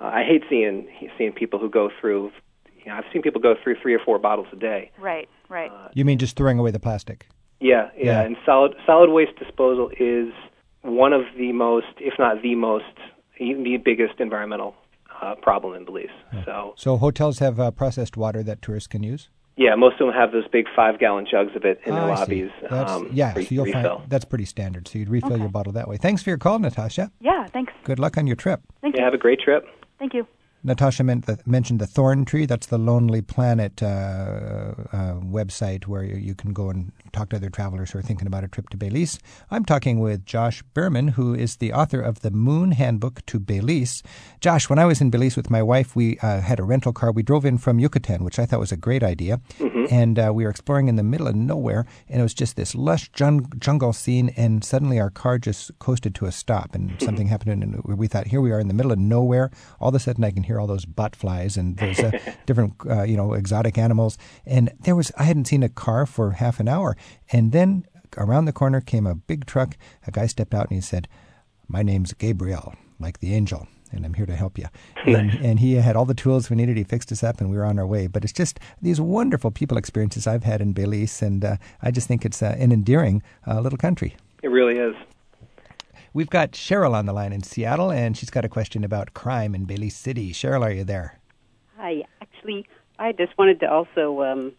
[0.00, 0.76] Uh, I hate seeing
[1.16, 2.30] seeing people who go through.
[2.84, 4.82] You know, I've seen people go through three or four bottles a day.
[5.10, 5.70] right, right.
[5.70, 7.18] Uh, You mean just throwing away the plastic?
[7.60, 8.20] Yeah, yeah, Yeah.
[8.22, 10.32] And solid solid waste disposal is
[10.82, 12.84] one of the most, if not the most,
[13.38, 14.74] the biggest environmental
[15.22, 16.06] uh, problem in Belize.
[16.44, 19.28] So So hotels have uh, processed water that tourists can use?
[19.56, 22.12] yeah, most of them have those big five gallon jugs of it in their Ah,
[22.12, 22.20] I see.
[22.20, 22.50] lobbies.
[22.70, 23.98] That's, um, yeah, for so you'll refill.
[23.98, 24.86] find that's pretty standard.
[24.86, 25.40] So you'd refill Okay.
[25.40, 25.96] your bottle that way.
[25.96, 27.10] Thanks for your call, Natasha.
[27.20, 27.72] yeah, thanks.
[27.82, 28.60] Good luck on your trip.
[28.80, 29.04] Thank Yeah, you.
[29.06, 29.66] have a great trip.
[29.98, 30.28] Thank you.
[30.64, 32.46] Natasha the, mentioned the Thorn Tree.
[32.46, 37.50] That's the Lonely Planet uh, uh, website where you, can go and talk to other
[37.50, 39.18] travelers who are thinking about a trip to Belize.
[39.50, 44.02] I'm talking with Josh Berman, who is the author of the Moon Handbook to Belize.
[44.40, 47.12] Josh, when I was in Belize with my wife, we uh, had a rental car.
[47.12, 49.40] We drove in from Yucatan, which I thought was a great idea,
[49.88, 52.74] and uh, we were exploring in the middle of nowhere, and it was just this
[52.74, 54.28] lush jun- jungle scene.
[54.36, 58.28] And suddenly, our car just coasted to a stop, and something happened, and we thought,
[58.28, 59.50] here we are in the middle of nowhere.
[59.80, 62.12] All of a sudden, I can hear all those bot flies and those uh,
[62.46, 64.18] different, uh, you know, exotic animals.
[64.44, 66.96] And there was, I hadn't seen a car for half an hour,
[67.32, 69.76] and then around the corner came a big truck.
[70.06, 71.08] A guy stepped out and he said,
[71.66, 74.66] "My name's Gabriel, like the angel." And I'm here to help you.
[75.06, 76.76] And, and he had all the tools we needed.
[76.76, 78.08] He fixed us up, and we were on our way.
[78.08, 82.06] But it's just these wonderful people experiences I've had in Belize, and uh, I just
[82.08, 84.16] think it's uh, an endearing uh, little country.
[84.42, 84.94] It really is.
[86.12, 89.54] We've got Cheryl on the line in Seattle, and she's got a question about crime
[89.54, 90.32] in Belize City.
[90.32, 91.18] Cheryl, are you there?
[91.76, 92.02] Hi.
[92.20, 92.66] Actually,
[92.98, 94.52] I just wanted to also um,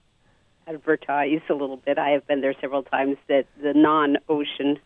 [0.67, 1.97] advertise a little bit.
[1.97, 4.79] I have been there several times that the non-ocean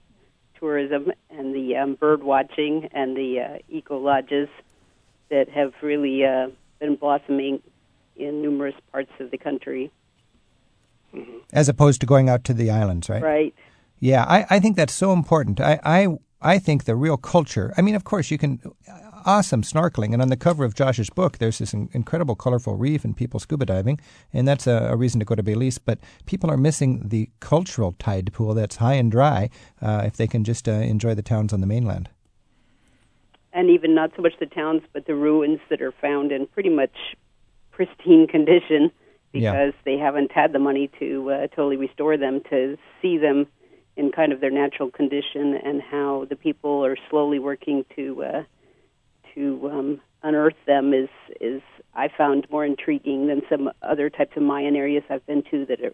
[0.64, 4.48] tourism and the um, bird watching and the uh, eco lodges
[5.30, 6.48] that have really uh,
[6.80, 7.62] been blossoming
[8.16, 9.92] in numerous parts of the country.
[11.52, 13.22] As opposed to going out to the islands, right?
[13.22, 13.54] Right.
[14.00, 15.60] Yeah, I, I think that's so important.
[15.60, 16.08] I, I
[16.42, 17.74] I think the real culture.
[17.78, 18.60] I mean, of course, you can
[19.26, 23.04] awesome snorkeling, and on the cover of Josh's book, there's this in, incredible colorful reef
[23.04, 24.00] and people scuba diving,
[24.32, 25.78] and that's a, a, reason to go to Belize.
[25.78, 29.50] But people are missing the cultural tide pool that's high and dry.
[29.82, 32.10] Uh, if they can just uh, enjoy the towns on the mainland,
[33.54, 36.70] and even not so much the towns, but the ruins that are found in pretty
[36.70, 37.16] much
[37.72, 38.92] pristine condition
[39.32, 39.82] because Yeah.
[39.84, 43.48] they haven't had the money to uh, totally restore them to see them
[43.96, 48.44] in kind of their natural condition and how the people are slowly working to uh,
[49.36, 51.10] to um, unearth them is
[51.42, 51.62] is
[51.96, 55.82] I found more intriguing than some other types of Mayan areas I've been to that
[55.82, 55.94] are,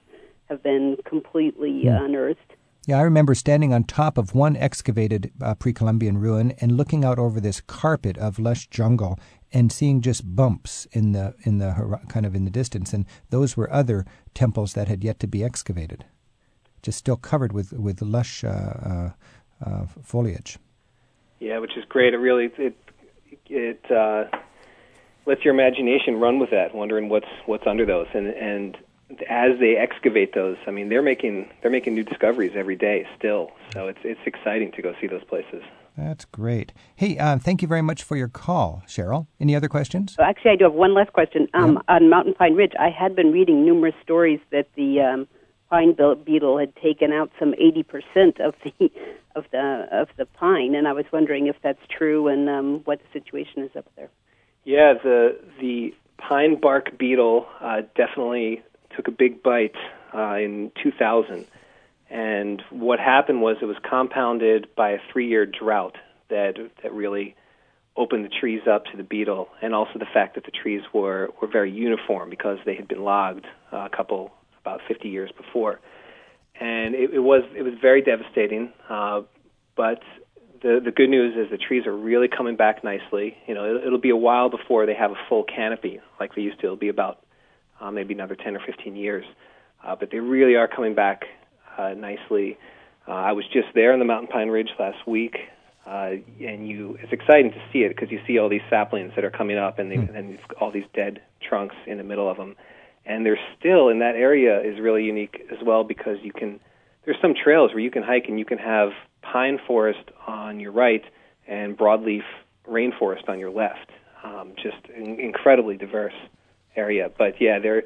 [0.49, 1.89] have been completely Hmm.
[1.89, 2.54] uh, unearthed.
[2.88, 7.04] Yeah, I remember standing on top of one excavated uh, pre Columbian ruin and looking
[7.06, 9.19] out over this carpet of lush jungle
[9.52, 13.58] and seeing just bumps in the in the kind of in the distance, and those
[13.58, 16.06] were other temples that had yet to be excavated,
[16.82, 19.10] just still covered with with lush uh, uh,
[19.63, 20.58] uh, foliage.
[21.39, 22.13] Yeah, which is great.
[22.13, 22.75] It really it
[23.49, 24.25] it uh,
[25.25, 28.07] lets your imagination run with that, wondering what's what's under those.
[28.13, 28.77] And and
[29.29, 33.51] as they excavate those, I mean, they're making they're making new discoveries every day still.
[33.73, 35.63] So it's it's exciting to go see those places.
[35.97, 36.71] That's great.
[36.95, 39.27] Hey, uh, thank you very much for your call, Cheryl.
[39.39, 40.15] Any other questions?
[40.15, 41.47] So actually, I do have one last question.
[41.53, 45.27] Um, On Mountain Pine Ridge, I had been reading numerous stories that the um,
[45.69, 48.91] pine beetle had taken out some 80% of the
[49.36, 52.99] of the of the pine, and I was wondering if that's true and um, what
[52.99, 54.10] the situation is up there.
[54.65, 58.62] Yeah, the the pine bark beetle uh, definitely
[58.95, 59.75] took a big bite
[60.13, 61.45] uh, in 2000,
[62.10, 65.95] and what happened was it was compounded by a three-year drought
[66.29, 67.36] that that really
[67.95, 71.29] opened the trees up to the beetle, and also the fact that the trees were
[71.39, 74.34] were very uniform because they had been logged uh, a couple
[74.69, 75.79] about 50 years before,
[76.60, 78.71] and it, it was it was very devastating.
[78.89, 79.21] Uh,
[79.75, 80.01] but
[80.62, 83.38] the the good news is the trees are really coming back nicely.
[83.47, 86.41] You know, it'll, it'll be a while before they have a full canopy like they
[86.41, 86.67] used to.
[86.67, 87.19] It'll be about
[87.82, 89.25] uh, maybe another 10 or 15 years.
[89.84, 91.23] uh, but they really are coming back
[91.77, 92.58] uh, nicely.
[93.08, 95.38] Uh, I was just there on the Mountain Pine Ridge last week,
[95.88, 99.23] uh, and you it's exciting to see it because you see all these saplings that
[99.23, 100.15] are coming up, and, they, mm.
[100.15, 102.55] and all these dead trunks in the middle of them.
[103.05, 106.59] And there's still in that area is really unique as well because you can
[107.05, 108.89] there's some trails where you can hike and you can have
[109.21, 111.03] pine forest on your right
[111.47, 112.23] and broadleaf
[112.67, 113.89] rainforest on your left.
[114.23, 116.13] Um, just in, incredibly diverse
[116.75, 117.09] area.
[117.17, 117.83] But yeah, they're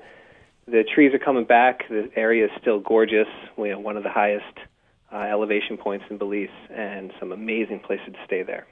[0.65, 1.88] the trees are coming back.
[1.89, 3.28] The area is still gorgeous.
[3.58, 4.58] We have one of the highest
[5.12, 8.65] uh, elevation points in Belize, and some amazing places to stay there.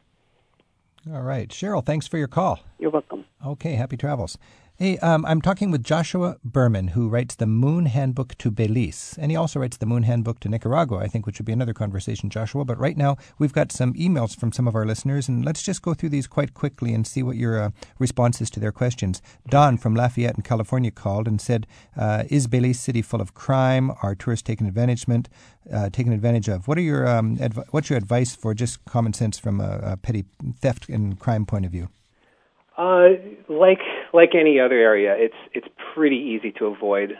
[1.13, 1.85] All right, Cheryl.
[1.85, 2.59] Thanks for your call.
[2.79, 3.25] You're welcome.
[3.45, 4.37] Okay, happy travels.
[4.81, 9.29] Hey, um, I'm talking with Joshua Berman, who writes the Moon Handbook to Belize, and
[9.29, 12.31] he also writes the Moon Handbook to Nicaragua, I think, which would be another conversation,
[12.31, 12.65] Joshua.
[12.65, 15.83] But right now, we've got some emails from some of our listeners, and let's just
[15.83, 19.21] go through these quite quickly and see what your uh, responses to their questions.
[19.47, 23.91] Don from Lafayette in California called and said, uh, "Is Belize City full of crime?
[24.01, 26.67] Are tourists taken advantage uh, taken advantage of?
[26.67, 29.97] What are your um, adv- what's your advice for just common sense from a, a
[29.97, 30.25] petty
[30.59, 31.89] theft and crime point of view?"
[32.79, 33.09] Uh,
[33.47, 33.81] like
[34.13, 37.13] like any other area, it's it's pretty easy to avoid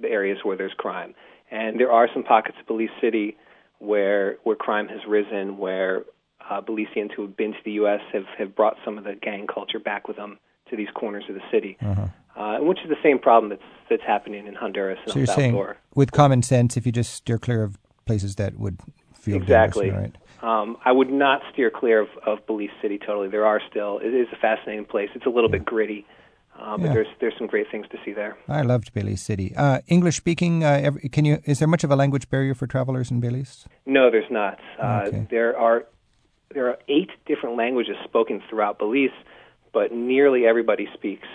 [0.00, 1.14] the areas where there's crime,
[1.50, 3.36] and there are some pockets of Belize City
[3.78, 6.04] where where crime has risen, where
[6.50, 8.00] uh, Belizeans who have been to the U.S.
[8.12, 10.38] have have brought some of the gang culture back with them
[10.70, 12.06] to these corners of the city, uh-huh.
[12.36, 14.98] uh, which is the same problem that's that's happening in Honduras.
[15.04, 18.58] And so you're saying, with common sense, if you just steer clear of places that
[18.58, 18.78] would
[19.14, 20.14] feel exactly right?
[20.42, 23.28] Um, I would not steer clear of, of Belize City totally.
[23.28, 25.08] There are still it is a fascinating place.
[25.14, 25.58] It's a little yeah.
[25.58, 26.06] bit gritty.
[26.64, 26.92] Uh, but yeah.
[26.94, 28.38] there's there's some great things to see there.
[28.48, 29.54] I loved Belize City.
[29.54, 31.38] Uh, English speaking, uh, can you?
[31.44, 33.66] Is there much of a language barrier for travelers in Belize?
[33.84, 34.58] No, there's not.
[34.82, 35.26] Uh, okay.
[35.30, 35.84] There are
[36.54, 39.10] there are eight different languages spoken throughout Belize,
[39.74, 41.28] but nearly everybody speaks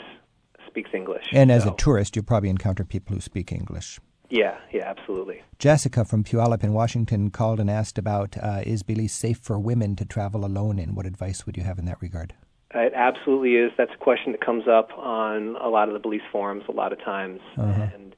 [0.68, 1.26] speaks English.
[1.32, 4.00] And as a tourist, you probably encounter people who speak English.
[4.32, 5.42] Yeah, yeah, absolutely.
[5.58, 9.96] Jessica from Puyallup in Washington called and asked about uh, is Belize safe for women
[9.96, 12.34] to travel alone and What advice would you have in that regard?
[12.74, 13.72] It absolutely is.
[13.78, 16.94] That's a question that comes up on a lot of the Belize forums a lot
[16.94, 17.88] of times, uh-huh.
[17.94, 18.16] and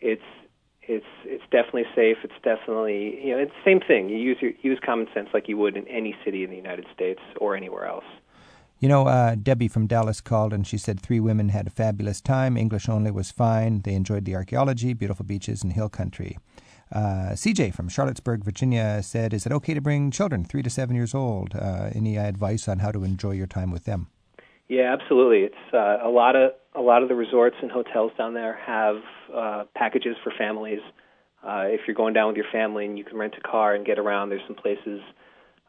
[0.00, 0.22] it's
[0.82, 2.18] it's it's definitely safe.
[2.22, 4.08] It's definitely you know it's the same thing.
[4.08, 6.86] You use your use common sense like you would in any city in the United
[6.94, 8.04] States or anywhere else.
[8.78, 12.20] You know, uh, Debbie from Dallas called and she said three women had a fabulous
[12.20, 12.56] time.
[12.56, 13.80] English only was fine.
[13.80, 16.38] They enjoyed the archaeology, beautiful beaches, and hill country.
[16.92, 20.96] Uh, CJ from Charlottesburg, Virginia said, Is it okay to bring children, three to seven
[20.96, 21.54] years old?
[21.54, 24.08] Uh, any advice on how to enjoy your time with them?
[24.68, 25.44] Yeah, absolutely.
[25.44, 28.96] It's uh, a lot of a lot of the resorts and hotels down there have
[29.34, 30.80] uh, packages for families.
[31.42, 33.86] Uh, if you're going down with your family and you can rent a car and
[33.86, 35.00] get around, there's some places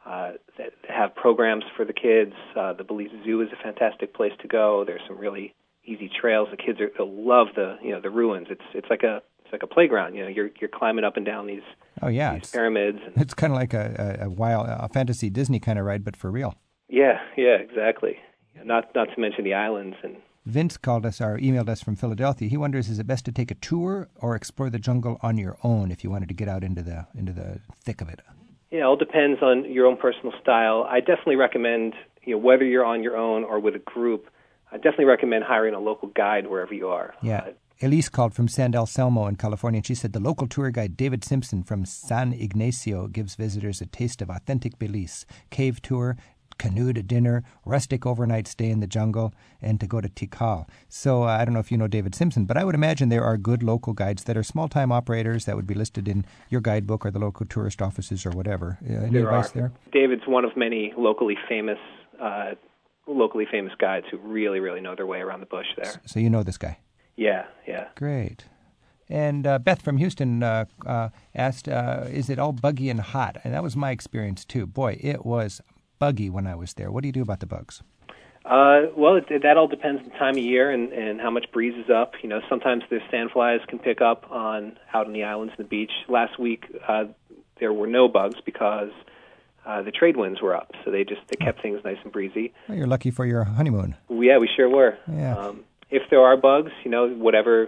[0.06, 2.34] uh, that have programs for the kids.
[2.56, 4.84] Uh, the Belize Zoo is a fantastic place to go.
[4.86, 5.56] There's some really
[5.86, 6.50] easy trails.
[6.52, 8.48] The kids are, they'll love the you know the ruins.
[8.50, 10.16] It's it's like a it's like a playground.
[10.16, 11.64] You know, you're you're climbing up and down these
[12.04, 13.00] oh yeah these pyramids.
[13.04, 16.04] And, it's kind of like a, a, a wild a fantasy Disney kind of ride,
[16.04, 16.56] but for real.
[16.88, 18.18] Yeah, yeah, exactly.
[18.64, 20.18] Not not to mention the islands and.
[20.46, 22.48] Vince called us or emailed us from Philadelphia.
[22.48, 25.58] He wonders: Is it best to take a tour or explore the jungle on your
[25.64, 28.22] own if you wanted to get out into the into the thick of it?
[28.72, 30.88] Yeah, it all depends on your own personal style.
[30.90, 34.30] I definitely recommend, you know, whether you're on your own or with a group,
[34.72, 37.14] I definitely recommend hiring a local guide wherever you are.
[37.22, 37.40] Yeah.
[37.40, 37.52] Uh,
[37.82, 41.24] Elise called from San Anselmo in California, and she said the local tour guide David
[41.24, 45.26] Simpson from San Ignacio gives visitors a taste of authentic Belize.
[45.50, 46.18] Cave tour,
[46.58, 50.68] canoe to dinner, rustic overnight stay in the jungle, and to go to Tikal.
[50.90, 53.24] So uh, I don't know if you know David Simpson, but I would imagine there
[53.24, 56.60] are good local guides that are small time operators that would be listed in your
[56.60, 58.78] guidebook or the local tourist offices or whatever.
[58.84, 59.54] Uh, any there advice are.
[59.54, 59.72] there?
[59.94, 61.80] David's one of many locally famous.
[62.22, 62.56] Uh,
[63.08, 66.00] locally famous guides who really, really know their way around the bush there.
[66.06, 66.78] So you know this guy?
[67.20, 67.90] Yeah, yeah.
[67.96, 68.46] Great.
[69.10, 73.36] And uh, Beth from Houston uh, uh, asked, uh, "Is it all buggy and hot?"
[73.44, 74.66] And that was my experience too.
[74.66, 75.60] Boy, it was
[76.00, 76.92] buggy when I was there.
[76.92, 77.84] What do you do about the bugs?
[78.46, 81.52] Uh, well, it, that all depends on the time of year and, and how much
[81.52, 82.14] breeze is up.
[82.24, 85.70] You know, sometimes the sandflies can pick up on out on the islands and the
[85.70, 85.92] beach.
[86.08, 87.06] Last week, uh,
[87.60, 88.92] there were no bugs because
[89.66, 92.54] uh, the trade winds were up, so they just they kept things nice and breezy.
[92.70, 93.98] Well, you're lucky for your honeymoon.
[94.10, 94.98] Yeah, we sure were.
[95.12, 95.36] Yeah.
[95.36, 97.68] Um, if there are bugs, you know, whatever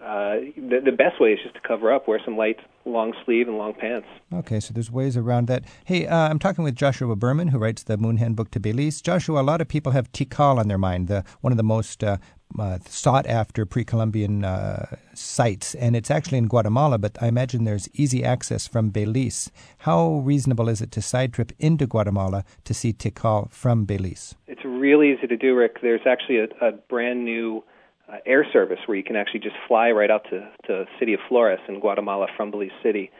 [0.00, 3.48] uh, the, the best way is just to cover up, wear some light long sleeve
[3.48, 4.06] and long pants.
[4.32, 5.64] Okay, so there's ways around that.
[5.84, 9.02] Hey, uh, I'm talking with Joshua Berman, who writes the Moon Handbook to Belize.
[9.02, 12.04] Joshua, a lot of people have Tikal on their mind, the one of the most
[12.04, 12.18] uh,
[12.58, 16.96] uh, sought after pre-Columbian uh, sites, and it's actually in Guatemala.
[16.98, 19.50] But I imagine there's easy access from Belize.
[19.78, 24.36] How reasonable is it to side trip into Guatemala to see Tikal from Belize?
[24.78, 25.80] Really easy to do, Rick.
[25.82, 27.64] There's actually a, a brand new
[28.08, 31.20] uh, air service where you can actually just fly right out to to city of
[31.28, 33.10] Flores in Guatemala from Belize City.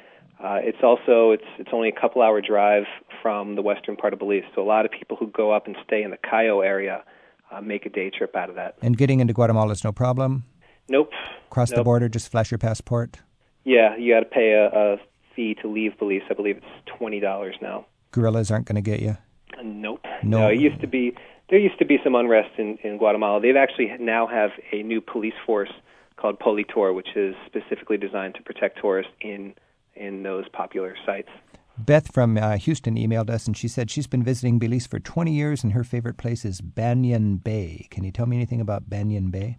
[0.42, 2.84] Uh, it's also it's it's only a couple hour drive
[3.22, 5.76] from the western part of Belize, so a lot of people who go up and
[5.84, 7.02] stay in the Cayo area
[7.50, 8.76] uh, make a day trip out of that.
[8.80, 10.44] And getting into Guatemala is no problem.
[10.88, 11.10] Nope.
[11.50, 11.78] Cross nope.
[11.78, 13.18] the border, just flash your passport.
[13.64, 14.96] Yeah, you got to pay a, a
[15.34, 16.22] fee to leave Belize.
[16.30, 17.86] I believe it's twenty dollars now.
[18.12, 19.16] Guerrillas aren't going to get you.
[19.62, 20.04] Nope.
[20.22, 20.40] No.
[20.40, 20.48] no.
[20.48, 21.14] It used to be
[21.50, 23.40] there used to be some unrest in, in Guatemala.
[23.40, 25.70] They've actually now have a new police force
[26.16, 29.54] called Politur, which is specifically designed to protect tourists in
[29.94, 31.28] in those popular sites.
[31.76, 35.32] Beth from uh, Houston emailed us, and she said she's been visiting Belize for 20
[35.32, 37.87] years, and her favorite place is Banyan Bay.
[37.90, 39.58] Can you tell me anything about Banyan Bay?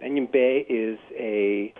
[0.00, 1.72] Banyan Bay is a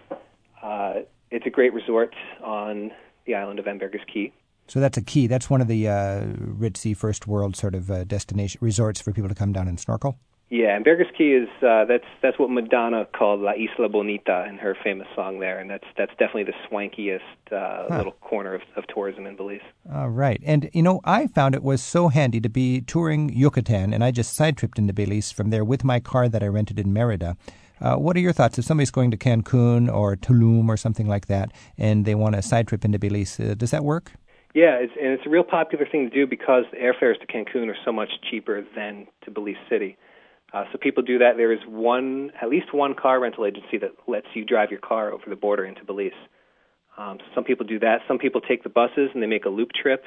[0.62, 1.00] uh,
[1.30, 2.90] it's a great resort on
[3.26, 4.32] the island of Ambergris Caye.
[4.68, 5.26] So that's a key.
[5.26, 9.28] That's one of the uh, ritzy first world sort of uh, destination resorts for people
[9.28, 10.18] to come down and snorkel.
[10.52, 14.58] Yeah, and Ambergris Caye is uh, that's that's what Madonna called La Isla Bonita in
[14.58, 17.20] her famous song there, and that's that's definitely the swankiest
[17.50, 17.96] uh, huh.
[17.96, 19.62] little corner of, of tourism in Belize.
[19.90, 23.94] All right, and you know I found it was so handy to be touring Yucatan,
[23.94, 26.78] and I just side tripped into Belize from there with my car that I rented
[26.78, 27.34] in Merida.
[27.80, 31.28] Uh, what are your thoughts if somebody's going to Cancun or Tulum or something like
[31.28, 33.40] that, and they want a side trip into Belize?
[33.40, 34.12] Uh, does that work?
[34.54, 37.68] Yeah, it's, and it's a real popular thing to do because the airfares to Cancun
[37.68, 39.96] are so much cheaper than to Belize City.
[40.52, 41.38] Uh, so people do that.
[41.38, 45.10] There is one, at least one car rental agency that lets you drive your car
[45.10, 46.12] over the border into Belize.
[46.98, 48.00] Um, so some people do that.
[48.06, 50.04] Some people take the buses and they make a loop trip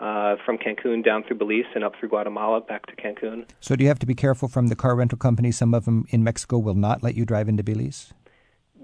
[0.00, 3.46] uh, from Cancun down through Belize and up through Guatemala back to Cancun.
[3.58, 5.58] So do you have to be careful from the car rental companies?
[5.58, 8.12] Some of them in Mexico will not let you drive into Belize.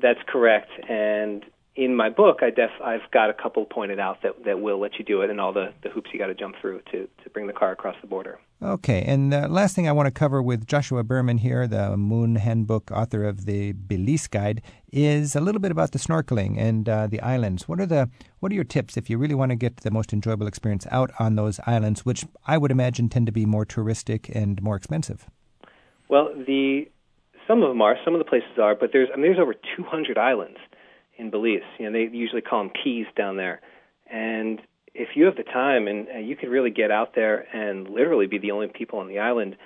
[0.03, 1.43] That's correct, and
[1.77, 4.99] in my book, I def I've got a couple pointed out that that will let
[4.99, 7.31] you do it, and all the, the hoops you got to jump through to to
[7.31, 8.39] bring the car across the border.
[8.63, 12.37] Okay, and the last thing I want to cover with Joshua Berman here, the Moon
[12.37, 17.07] Handbook author of the Belize Guide, is a little bit about the snorkeling and uh,
[17.07, 17.69] the islands.
[17.69, 18.09] What are the
[18.41, 21.11] what are your tips if you really want to get the most enjoyable experience out
[21.19, 25.27] on those islands, which I would imagine tend to be more touristic and more expensive?
[26.09, 26.89] Well, the
[27.47, 29.55] some of them are, some of the places are, but there's I mean, there's over
[29.77, 30.59] 200 islands
[31.19, 31.63] in Belize.
[31.79, 33.61] You know, they usually call them keys down there.
[34.11, 34.61] And
[34.95, 38.27] if you have the time and uh, you can really get out there and literally
[38.27, 39.57] be the only people on the island,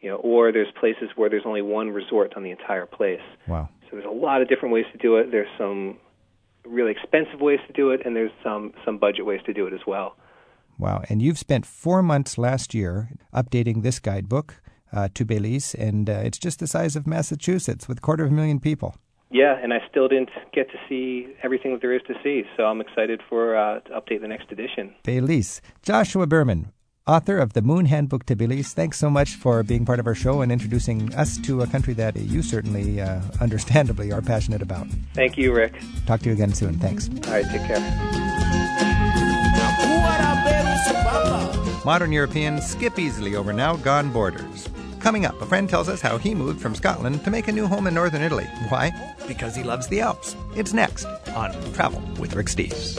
[0.00, 3.20] you know, or there's places where there's only one resort on the entire place.
[3.46, 3.68] Wow.
[3.82, 5.30] So there's a lot of different ways to do it.
[5.30, 5.98] There's some
[6.64, 9.72] really expensive ways to do it and there's some some budget ways to do it
[9.72, 10.16] as well.
[10.78, 11.02] Wow.
[11.08, 16.22] And you've spent 4 months last year updating this guidebook uh, to Belize and uh,
[16.24, 18.96] it's just the size of Massachusetts with a quarter of a million people.
[19.30, 22.64] Yeah, and I still didn't get to see everything that there is to see, so
[22.64, 24.92] I'm excited for uh, to update the next edition.
[25.04, 25.62] Belize.
[25.82, 26.72] Joshua Berman,
[27.06, 28.72] author of the Moon Handbook to Belize.
[28.74, 31.94] Thanks so much for being part of our show and introducing us to a country
[31.94, 34.88] that you certainly, uh, understandably, are passionate about.
[35.14, 35.80] Thank you, Rick.
[36.06, 36.74] Talk to you again soon.
[36.80, 37.08] Thanks.
[37.08, 37.80] All right, take care.
[41.84, 44.68] Modern Europeans skip easily over now gone borders.
[45.00, 47.66] Coming up, a friend tells us how he moved from Scotland to make a new
[47.66, 48.44] home in northern Italy.
[48.68, 48.92] Why?
[49.26, 50.36] Because he loves the Alps.
[50.54, 52.98] It's next on Travel with Rick Steves.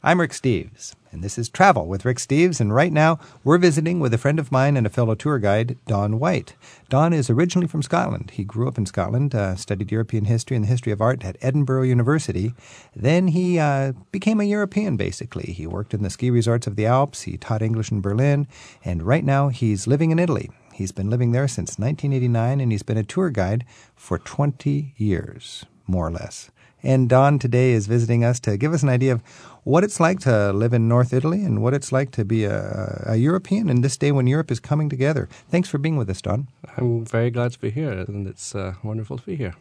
[0.00, 2.60] I'm Rick Steves, and this is Travel with Rick Steves.
[2.60, 5.76] And right now, we're visiting with a friend of mine and a fellow tour guide,
[5.88, 6.54] Don White.
[6.88, 8.30] Don is originally from Scotland.
[8.30, 11.36] He grew up in Scotland, uh, studied European history and the history of art at
[11.40, 12.54] Edinburgh University.
[12.94, 15.52] Then he uh, became a European, basically.
[15.52, 18.46] He worked in the ski resorts of the Alps, he taught English in Berlin,
[18.84, 20.48] and right now he's living in Italy.
[20.72, 23.64] He's been living there since 1989, and he's been a tour guide
[23.96, 26.52] for 20 years, more or less.
[26.82, 29.22] And Don today is visiting us to give us an idea of
[29.64, 33.04] what it's like to live in North Italy and what it's like to be a,
[33.06, 35.28] a, European in this day when Europe is coming together.
[35.50, 36.46] Thanks for being with us, Don.
[36.76, 39.54] I'm very glad to be here, and it's uh, wonderful to be here.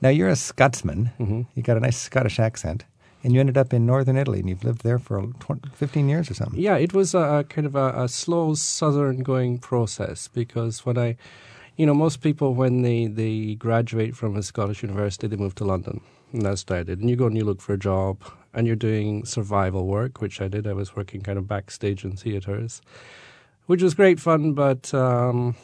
[0.00, 1.12] Now, you're a Scotsman.
[1.20, 1.42] Mm-hmm.
[1.54, 2.84] You got a nice Scottish accent.
[3.22, 6.30] And you ended up in northern Italy, and you've lived there for 20, 15 years
[6.30, 6.60] or something.
[6.60, 11.16] Yeah, it was a, kind of a, a slow southern going process because when I,
[11.76, 15.64] you know, most people when they, they graduate from a Scottish university, they move to
[15.64, 16.02] London
[16.34, 17.00] and I did.
[17.00, 18.22] And you go and you look for a job,
[18.52, 20.66] and you're doing survival work, which I did.
[20.66, 22.80] I was working kind of backstage in theaters,
[23.66, 25.56] which was great fun, but um,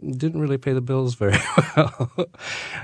[0.00, 1.38] didn't really pay the bills very
[1.76, 2.10] well.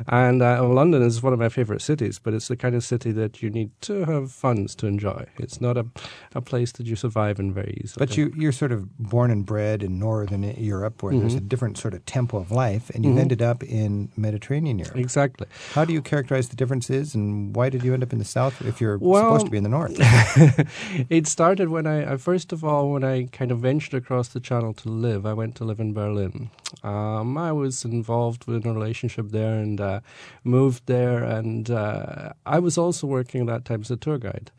[0.08, 3.12] and uh, London is one of my favorite cities, but it's the kind of city
[3.12, 5.26] that you need to have funds to enjoy.
[5.38, 5.86] It's not a,
[6.34, 8.06] a place that you survive in very easily.
[8.06, 11.20] But you, you're sort of born and bred in northern Europe where mm-hmm.
[11.20, 13.20] there's a different sort of tempo of life, and you've mm-hmm.
[13.20, 14.96] ended up in Mediterranean Europe.
[14.96, 15.46] Exactly.
[15.72, 18.62] How do you characterize the differences, and why did you end up in the south
[18.62, 19.96] if you're well, supposed to be in the north?
[21.10, 24.72] it started when I, first of all, when I kind of ventured across the channel
[24.74, 26.50] to live, I went to live in Berlin.
[26.82, 27.01] Um,
[27.36, 30.00] I was involved in a relationship there and uh,
[30.44, 34.50] moved there, and uh, I was also working at that time as a tour guide,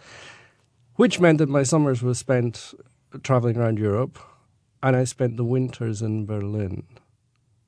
[0.95, 2.73] which meant that my summers were spent
[3.23, 4.19] traveling around Europe,
[4.81, 6.83] and I spent the winters in Berlin.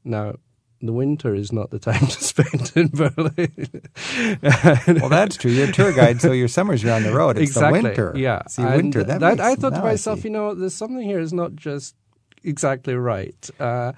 [0.03, 0.35] Now,
[0.81, 3.81] the winter is not the time to spend in Berlin.
[5.01, 5.51] well, that's true.
[5.51, 7.37] You're a tour guide, so your summers are on the road.
[7.37, 7.79] It's exactly.
[7.79, 8.13] the winter.
[8.15, 9.03] Yeah, See, winter.
[9.03, 11.17] That, that I thought to myself, you know, there's something here.
[11.17, 11.95] here is not just
[12.45, 13.49] exactly right.
[13.59, 13.93] Uh,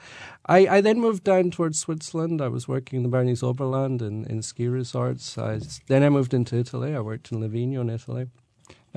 [0.45, 2.41] I, I, then moved down towards Switzerland.
[2.41, 5.37] I was working in the Bernese Oberland in, in ski resorts.
[5.37, 6.95] I, then I moved into Italy.
[6.95, 8.27] I worked in Livigno in Italy.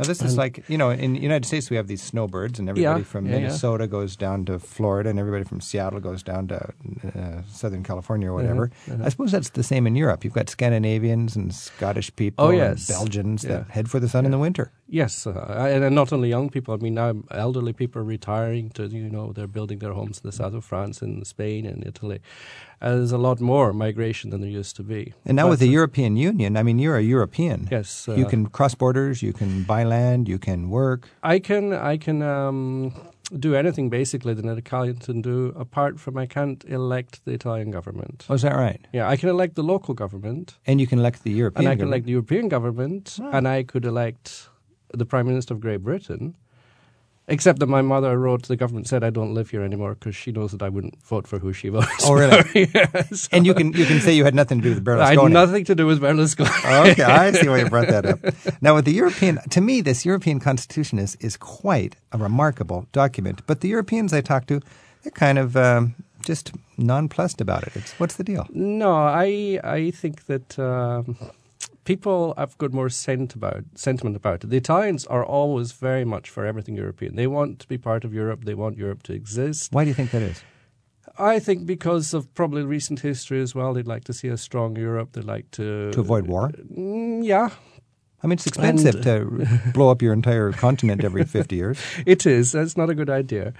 [0.00, 2.70] Now this is like you know in the United States we have these snowbirds and
[2.70, 3.88] everybody yeah, from yeah, Minnesota yeah.
[3.88, 6.72] goes down to Florida and everybody from Seattle goes down to
[7.14, 8.70] uh, Southern California or whatever.
[8.86, 9.04] Uh-huh, uh-huh.
[9.04, 10.24] I suppose that's the same in Europe.
[10.24, 12.88] You've got Scandinavians and Scottish people oh, yes.
[12.88, 14.72] and Belgians that head for the sun in the winter.
[14.88, 16.72] Yes, uh, and not only young people.
[16.72, 20.26] I mean now elderly people are retiring to you know they're building their homes in
[20.26, 22.20] the south of France and Spain and Italy.
[22.82, 25.12] Uh, there's a lot more migration than there used to be.
[25.26, 27.68] And now but, with the European Union, I mean, you're a European.
[27.70, 31.08] Yes, uh, you can cross borders, you can buy land, you can work.
[31.22, 32.94] I can, I can um,
[33.38, 35.52] do anything basically that an Italian can do.
[35.56, 38.26] Apart from, I can't elect the Italian government.
[38.30, 38.80] Oh, is that right?
[38.92, 41.66] Yeah, I can elect the local government, and you can elect the European.
[41.66, 43.30] And I can elect the European government, oh.
[43.30, 44.48] and I could elect
[44.92, 46.34] the Prime Minister of Great Britain.
[47.28, 50.16] Except that my mother wrote to the government said I don't live here anymore because
[50.16, 52.04] she knows that I wouldn't vote for who she votes.
[52.04, 52.68] Oh, really?
[52.74, 55.00] yeah, so and you can you can say you had nothing to do with Berlusconi.
[55.18, 56.90] I had nothing to do with Berlusconi.
[56.90, 58.18] okay, I see why you brought that up.
[58.60, 63.42] Now, with the European, to me, this European Constitution is is quite a remarkable document.
[63.46, 64.60] But the Europeans I talk to,
[65.02, 65.56] they're kind of.
[65.56, 67.74] Um, just nonplussed about it.
[67.74, 68.46] It's, what's the deal?
[68.50, 71.16] No, I I think that um,
[71.94, 74.50] people have got more sent about, sentiment about it.
[74.50, 77.16] The Italians are always very much for everything European.
[77.16, 78.44] They want to be part of Europe.
[78.44, 79.72] They want Europe to exist.
[79.72, 80.42] Why do you think that is?
[81.18, 83.74] I think because of probably recent history as well.
[83.74, 85.12] They'd like to see a strong Europe.
[85.12, 86.50] They'd like to to avoid war.
[86.50, 87.50] Mm, yeah,
[88.22, 91.80] I mean, it's expensive and, to blow up your entire continent every 50 years.
[92.04, 92.54] It is.
[92.54, 93.54] It's not a good idea.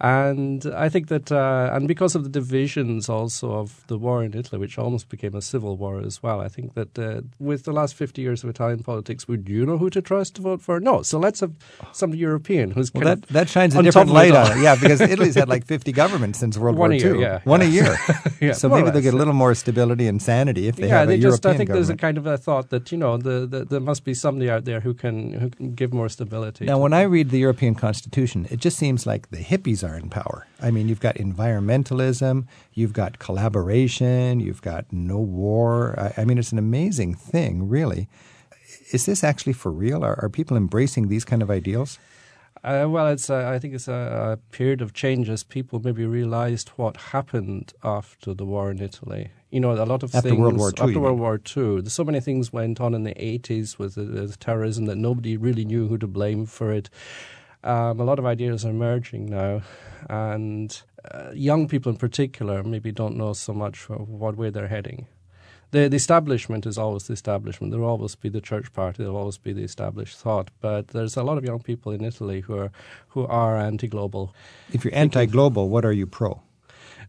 [0.00, 4.34] And I think that, uh, and because of the divisions also of the war in
[4.34, 7.72] Italy, which almost became a civil war as well, I think that uh, with the
[7.72, 10.78] last 50 years of Italian politics, would you know who to trust to vote for?
[10.78, 11.02] No.
[11.02, 11.52] So let's have
[11.92, 14.62] some European who's well, that, that shines a different light on it.
[14.62, 17.20] Yeah, because Italy's had like 50 governments since World One War II.
[17.20, 17.66] yeah, One yeah.
[17.66, 17.96] a year.
[18.40, 21.08] yeah, so maybe they'll get a little more stability and sanity if they yeah, have
[21.08, 21.86] they a just, I think government.
[21.86, 24.50] there's a kind of a thought that, you know, the, the, there must be somebody
[24.50, 26.64] out there who can who can give more stability.
[26.64, 30.08] Now, when I read the European Constitution, it just seems like the hippies are in
[30.08, 30.46] power.
[30.60, 35.98] I mean, you've got environmentalism, you've got collaboration, you've got no war.
[35.98, 38.08] I, I mean, it's an amazing thing, really.
[38.92, 40.04] Is this actually for real?
[40.04, 41.98] Are, are people embracing these kind of ideals?
[42.64, 46.06] Uh, well, it's uh, I think it's a, a, period of change as people maybe
[46.06, 49.30] realised what happened after the war in Italy.
[49.52, 50.84] You know, a lot of after things World War II.
[50.84, 54.38] After World War II, There's so many things went on in the eighties with, with
[54.40, 56.88] terrorism that nobody really knew who to blame for it.
[57.62, 59.62] Um, a lot of ideas are emerging now,
[60.10, 65.06] and uh, young people in particular maybe don't know so much what way they're heading
[65.72, 67.72] the, the establishment is always the establishment.
[67.72, 69.02] There will always be the church party.
[69.02, 70.50] There will always be the established thought.
[70.60, 72.70] But there's a lot of young people in Italy who are
[73.08, 74.34] who are anti-global.
[74.72, 76.42] If you're anti-global, what are you pro?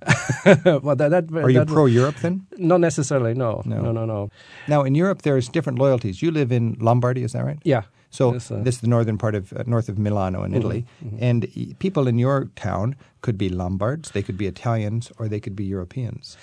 [0.83, 2.45] well, that, that, are you pro Europe then?
[2.57, 3.33] Not necessarily.
[3.33, 3.61] No.
[3.65, 4.29] no, no, no, no.
[4.67, 6.21] Now in Europe, there's different loyalties.
[6.21, 7.59] You live in Lombardy, is that right?
[7.63, 7.83] Yeah.
[8.09, 10.59] So this, uh, this is the northern part of uh, north of Milano in mm-hmm,
[10.59, 11.17] Italy, mm-hmm.
[11.19, 15.55] and people in your town could be Lombards, they could be Italians, or they could
[15.55, 16.37] be Europeans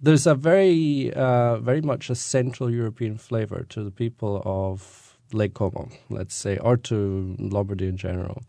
[0.00, 5.54] there's a very, uh, very much a Central European flavor to the people of Lake
[5.54, 8.42] Como, let's say, or to Lombardy in general.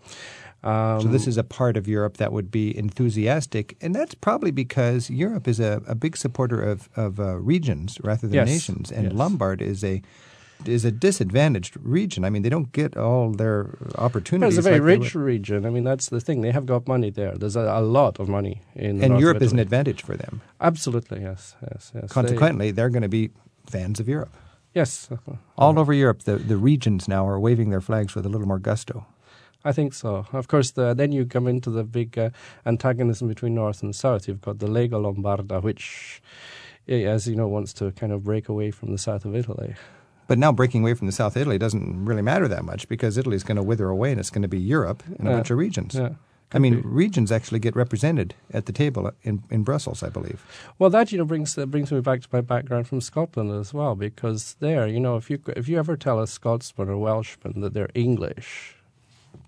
[0.63, 4.51] Um, so this is a part of Europe that would be enthusiastic, and that's probably
[4.51, 8.91] because Europe is a, a big supporter of, of uh, regions rather than yes, nations,
[8.91, 9.13] and yes.
[9.13, 10.01] Lombard is a
[10.65, 12.25] is a disadvantaged region.
[12.25, 14.57] I mean, they don't get all their opportunities.
[14.57, 15.65] It's a very like rich region.
[15.65, 16.41] I mean, that's the thing.
[16.41, 17.33] They have got money there.
[17.37, 19.01] There's a, a lot of money in.
[19.01, 20.41] And Europe is an advantage for them.
[20.59, 22.11] Absolutely, yes, yes, yes.
[22.11, 23.29] Consequently, they, are going to be
[23.65, 24.35] fans of Europe.
[24.73, 25.09] Yes.
[25.57, 28.59] All over Europe, the, the regions now are waving their flags with a little more
[28.59, 29.05] gusto.
[29.65, 30.25] I think so.
[30.31, 32.29] Of course, the, then you come into the big uh,
[32.65, 34.27] antagonism between north and south.
[34.27, 36.21] You've got the Lega Lombarda, which,
[36.87, 39.75] eh, as you know, wants to kind of break away from the south of Italy.
[40.27, 43.17] But now breaking away from the South of Italy doesn't really matter that much because
[43.17, 45.37] Italy's going to wither away and it's going to be Europe and a Yeah.
[45.37, 45.95] bunch of regions.
[45.95, 46.09] Yeah.
[46.53, 50.43] I mean, regions actually get represented at the table in, in Brussels, I believe.
[50.79, 53.71] Well, that you know brings uh, brings me back to my background from Scotland as
[53.73, 57.61] well, because there, you know, if you if you ever tell a Scotsman or Welshman
[57.61, 58.75] that they're English,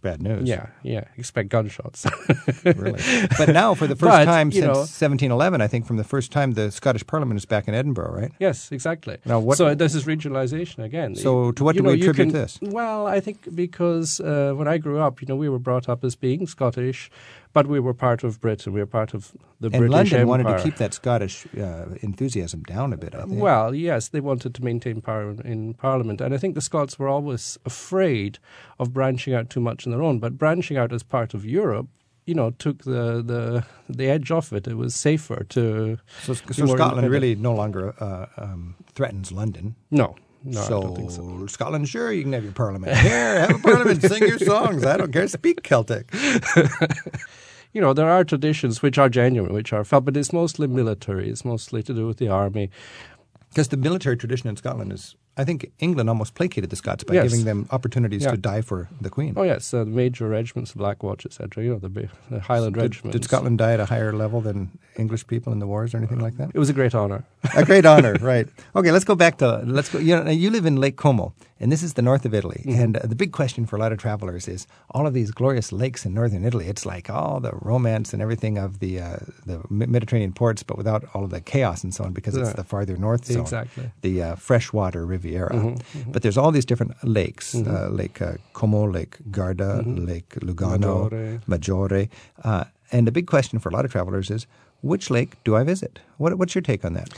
[0.02, 0.50] Bad news.
[0.50, 2.06] yeah, yeah, expect gunshots.
[2.66, 3.00] really.
[3.38, 6.32] But now, for the first But, time since know- 1711, I think from the first
[6.32, 8.32] time the Scottish Parliament is back in Edinburgh, right?
[8.40, 9.18] Yes, exactly.
[9.26, 11.16] Now, what- so this is regionalization again.
[11.16, 12.60] So to what You do we know, you attribute can- this?
[12.62, 16.04] Well, I think because uh, when I grew up, you know, we were brought up
[16.04, 17.12] as being Scottish,
[17.54, 18.72] but we were part of Britain.
[18.74, 20.26] We were part of the And British London Empire.
[20.26, 23.42] wanted to keep that Scottish uh, enthusiasm down a bit, I think.
[23.42, 26.22] Well, yes, they wanted to maintain power in, in Parliament.
[26.22, 28.40] And I think the Scots were always afraid
[28.80, 30.20] of branching out too much on their own.
[30.20, 31.88] But branching out as part of Europe,
[32.26, 34.68] you know, took the, the, the edge off it.
[34.68, 35.98] It was safer to.
[36.22, 39.76] so, so Scotland really no longer uh, um, threatens London.
[39.90, 40.16] No.
[40.44, 41.46] No, so, I don't think so.
[41.46, 42.98] Scotland, sure, you can have your parliament.
[42.98, 44.84] Here, have a parliament, sing your songs.
[44.84, 45.28] I don't care.
[45.28, 46.12] Speak Celtic.
[47.74, 51.30] You know, there are traditions which are genuine, which are felt, but it's mostly military.
[51.30, 52.70] It's mostly to do with the army.
[53.50, 57.14] Because the military tradition in Scotland is, I think England almost placated the Scots by
[57.14, 57.30] Yes.
[57.30, 58.32] giving them opportunities Yeah.
[58.32, 59.34] to die for the Queen.
[59.38, 61.64] Oh, yes, uh, the major regiments, the Black Watch, etc.
[61.64, 63.14] You know, the, the Highland did, regiments.
[63.14, 66.20] did Scotland die at a higher level than English people in the wars or anything
[66.20, 66.52] like that?
[66.54, 67.24] It was a great honor.
[67.56, 68.48] a great honor, right?
[68.76, 70.00] Okay, let's go back to let's go.
[70.00, 72.64] You know, you live in Lake Como, and this is the north of Italy.
[72.66, 72.82] Mm-hmm.
[72.82, 75.72] And uh, the big question for a lot of travelers is all of these glorious
[75.72, 76.68] lakes in northern Italy.
[76.68, 81.06] It's like all the romance and everything of the uh, the Mediterranean ports, but without
[81.14, 83.92] all of the chaos and so on, because it's the farther north zone, Exactly.
[84.02, 85.54] the uh, freshwater Riviera.
[85.56, 91.10] Mm-hmm, But there's all these different lakes: uh, Lake uh, Como, Lake Garda, Lake Lugano,
[91.10, 91.52] Mm-hmm.
[91.52, 92.00] Maggiore.
[92.00, 92.10] Maggiore.
[92.44, 94.48] Uh, and the big question for a lot of travelers is,
[94.82, 96.00] which lake do I visit?
[96.18, 97.10] What, what's your take on that?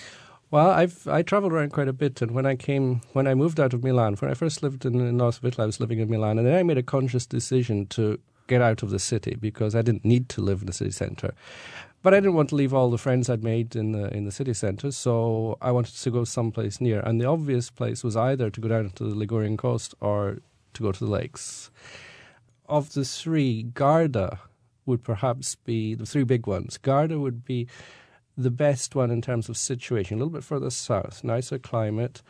[0.52, 3.60] Well, I've I traveled around quite a bit, and when I came, when I moved
[3.60, 6.00] out of Milan, when I first lived in the north of Italy, I was living
[6.00, 9.36] in Milan, and then I made a conscious decision to get out of the city
[9.40, 11.34] because I didn't need to live in the city centre.
[12.04, 14.32] But I didn't want to leave all the friends I'd made in the in the
[14.32, 17.00] city centre, so I wanted to go someplace near.
[17.00, 20.40] And the obvious place was either to go down to the Ligurian coast or
[20.74, 21.72] to go to the lakes.
[22.68, 24.42] Of the three, Garda
[24.86, 26.78] would perhaps be the three big ones.
[26.78, 27.68] Garda would be
[28.38, 32.22] the best one in terms of situation, a little bit further south, nicer climate,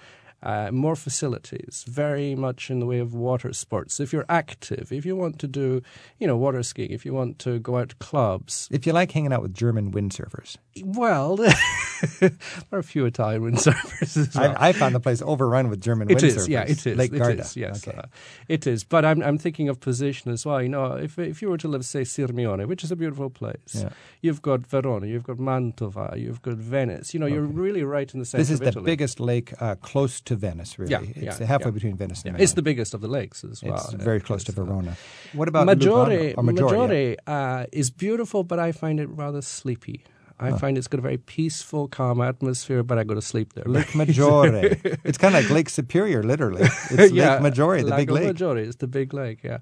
[0.44, 4.00] uh, more facilities, very much in the way of water sports.
[4.00, 5.82] If you're active, if you want to do,
[6.20, 9.12] you know, water skiing, if you want to go out to clubs, If you like
[9.12, 11.36] hanging out with German windsurfers, well,
[12.20, 12.32] there
[12.72, 14.56] are a few Italian windsurfers as well.
[14.58, 16.38] I, I found the place overrun with German It windsurfers.
[16.38, 16.98] is, yeah, it is.
[16.98, 17.42] Lake it Garda.
[17.42, 17.98] is, yes, Okay.
[17.98, 18.04] uh,
[18.48, 18.84] it is.
[18.84, 20.62] But I'm I'm thinking of position as well.
[20.62, 23.76] You know, if if you were to live, say, Sirmione, which is a beautiful place,
[23.76, 23.90] Yeah.
[24.22, 27.14] you've got Verona, you've got Mantova, you've got Venice.
[27.14, 28.86] You know, you're really right in the center This is the Italy.
[28.86, 30.92] biggest lake uh, close to Venice, really.
[30.92, 31.72] Yeah, it's yeah, halfway yeah.
[31.72, 33.76] between Venice and Yeah, it's the biggest of the lakes as well.
[33.76, 34.96] It's very close to uh, Verona.
[35.34, 36.38] What about Maggiore, Lugano?
[36.38, 37.18] Or Maggiore.
[37.26, 40.04] Uh, is beautiful, but I find it rather sleepy.
[40.40, 43.64] I find it's got a very peaceful, calm atmosphere, but I go to sleep there.
[43.66, 45.00] Lake Maggiore.
[45.04, 46.64] it's kind of like Lake Superior, literally.
[46.92, 48.36] It's yeah, Lake Maggiore, the big Lago lake.
[48.36, 49.60] Maggiore is the big lake, yeah.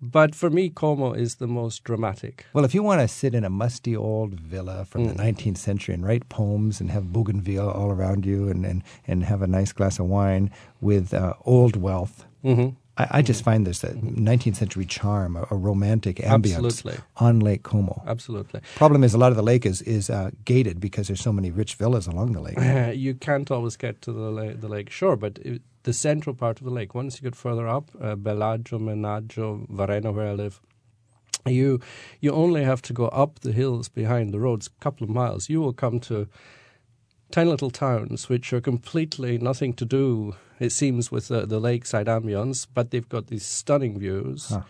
[0.00, 2.46] But for me, Como is the most dramatic.
[2.52, 5.08] Well, if you want to sit in a musty old villa from Mm.
[5.16, 9.24] the 19th century and write poems and have bougainville all around you and, and, and
[9.24, 13.64] have a nice glass of wine with uh, old wealth, hmm I, I just find
[13.64, 16.96] there's a 19th century charm, a, a romantic ambience Absolutely.
[17.18, 18.02] on Lake Como.
[18.08, 18.60] Absolutely.
[18.74, 21.50] Problem is, a lot of the lake is, is uh, gated because there's so many
[21.52, 22.58] rich villas along the lake.
[22.96, 26.60] you can't always get to the, la- the lake shore, but it, the central part
[26.60, 30.60] of the lake, once you get further up, uh, Bellagio, Menaggio, Varenna, where I live,
[31.46, 31.80] you
[32.20, 35.48] you only have to go up the hills behind the roads a couple of miles.
[35.48, 36.28] You will come to
[37.30, 42.06] tiny little towns which are completely nothing to do, it seems, with the, the lakeside
[42.06, 44.50] ambience, but they've got these stunning views.
[44.50, 44.60] Huh.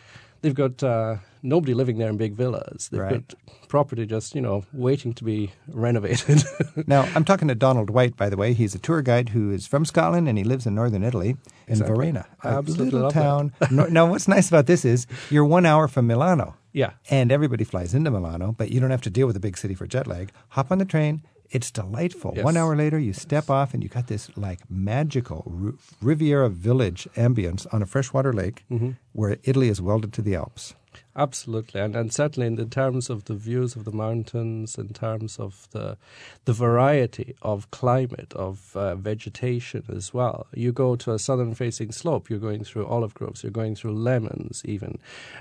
[0.41, 2.89] They've got uh, nobody living there in big villas.
[2.91, 3.27] They've Right.
[3.29, 3.35] got
[3.69, 6.43] property just, you know, waiting to be renovated.
[6.87, 8.53] Now, I'm talking to Donald White, by the way.
[8.55, 11.37] He's a tour guide who is from Scotland and he lives in northern Italy, in
[11.75, 11.97] Exactly.
[12.13, 13.53] Varenna, a Absolutely little town.
[13.71, 16.93] now, what's nice about this is you're one hour from Milano, yeah.
[17.11, 19.75] and everybody flies into Milano, but you don't have to deal with a big city
[19.75, 20.31] for jet lag.
[20.51, 21.23] Hop on the train.
[21.51, 22.33] It's delightful.
[22.37, 22.45] Yes.
[22.45, 25.73] One hour later, you step off and you got this like magical R-
[26.03, 28.91] Riviera village ambience on a freshwater lake Mm-hmm.
[29.13, 30.75] where Italy is welded to the Alps.
[31.17, 35.39] Absolutely, and and certainly in the terms of the views of the mountains, in terms
[35.39, 35.97] of the
[36.45, 40.47] the variety of climate of uh, vegetation as well.
[40.55, 43.95] You go to a southern facing slope, you're going through olive groves, you're going through
[43.95, 44.99] lemons, even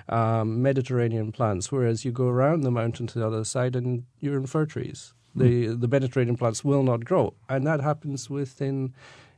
[0.10, 1.72] um, Mediterranean plants.
[1.72, 5.14] Whereas you go around the mountain to the other side, and you're in fir trees.
[5.38, 8.94] The the Mediterranean plants will not grow, and that happens within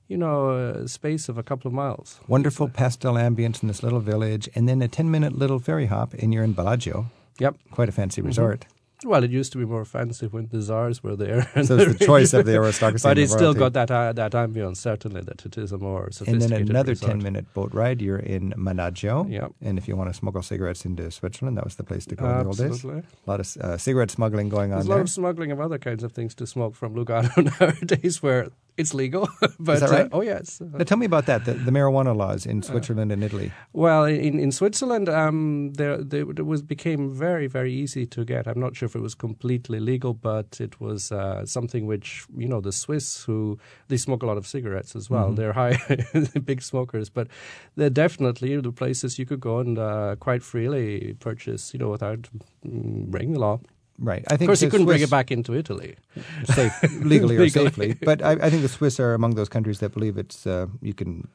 [0.09, 2.19] you know, a space of a couple of miles.
[2.27, 6.13] Wonderful pastel ambience in this little village, and then a 10 minute little ferry hop,
[6.15, 7.05] and you're in Bellagio.
[7.39, 7.55] Yep.
[7.71, 8.78] Quite a fancy mm-hmm.
[9.05, 11.43] Well, it used to be more fancy when the czars were there.
[11.63, 13.07] so it's the choice of the aristocracy.
[13.07, 16.43] but it's still got that uh, that ambience, certainly, that it is a more sophisticated
[16.43, 17.11] And then another resort.
[17.11, 19.25] 10 minute boat ride, you're in Menaggio.
[19.29, 19.47] Yeah.
[19.61, 22.25] And if you want to smuggle cigarettes into Switzerland, that was the place to go
[22.25, 22.71] uh, in the old days.
[22.71, 23.03] Absolutely.
[23.25, 25.03] A lot of uh, cigarette smuggling going There's on a lot there.
[25.03, 27.31] of smuggling of other kinds of things to smoke from Lugano
[27.61, 29.27] nowadays where it's legal.
[29.59, 30.05] but, Is that right?
[30.05, 30.61] Uh, oh, yes.
[30.61, 33.51] Now tell me about that, the, the marijuana laws in Switzerland and Italy.
[33.73, 38.47] Well, in, in Switzerland, um, there, there, was became very, very easy to get.
[38.47, 42.47] I'm not sure if it was completely legal, but it was uh, something which, you
[42.47, 43.59] know, the Swiss, who
[43.89, 45.29] they smoke a lot of cigarettes as well.
[45.29, 45.35] Mhm.
[45.35, 47.27] They're high, big smokers, but
[47.75, 52.29] they're definitely the places you could go and uh, quite freely purchase, you know, without
[52.65, 53.59] mm, breaking the law.
[53.99, 54.23] Right.
[54.29, 55.95] I Of course, you couldn't bring it back into Italy.
[56.45, 56.73] safe,
[57.03, 57.65] legally or Legally.
[57.65, 57.93] safely.
[57.93, 60.93] But I, I think the Swiss are among those countries that believe it's uh, you
[60.93, 61.27] can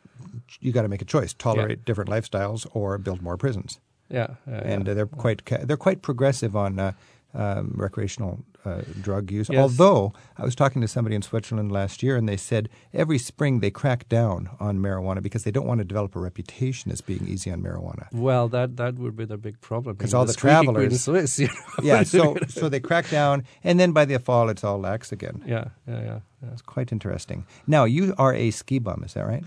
[0.61, 3.81] you got to make a choice: tolerate different lifestyles or build more prisons.
[4.09, 4.93] Yeah, yeah, and yeah.
[4.93, 6.93] uh, they're quite they're quite progressive on uh,
[7.35, 9.49] um, recreational uh, drug use.
[9.51, 9.61] Yes.
[9.61, 13.61] Although I was talking to somebody in Switzerland last year, and they said every spring
[13.61, 17.26] they crack down on marijuana because they don't want to develop a reputation as being
[17.28, 18.07] easy on marijuana.
[18.12, 21.49] Well, that that would be the big problem because all the clean travelers- Swiss, you
[21.49, 21.53] know?
[21.82, 25.43] yeah, so so they crack down, and then by the fall it's all lax again.
[25.47, 26.49] yeah, yeah, yeah, yeah.
[26.53, 27.47] It's quite interesting.
[27.66, 29.45] Now you are a ski bum, is that right?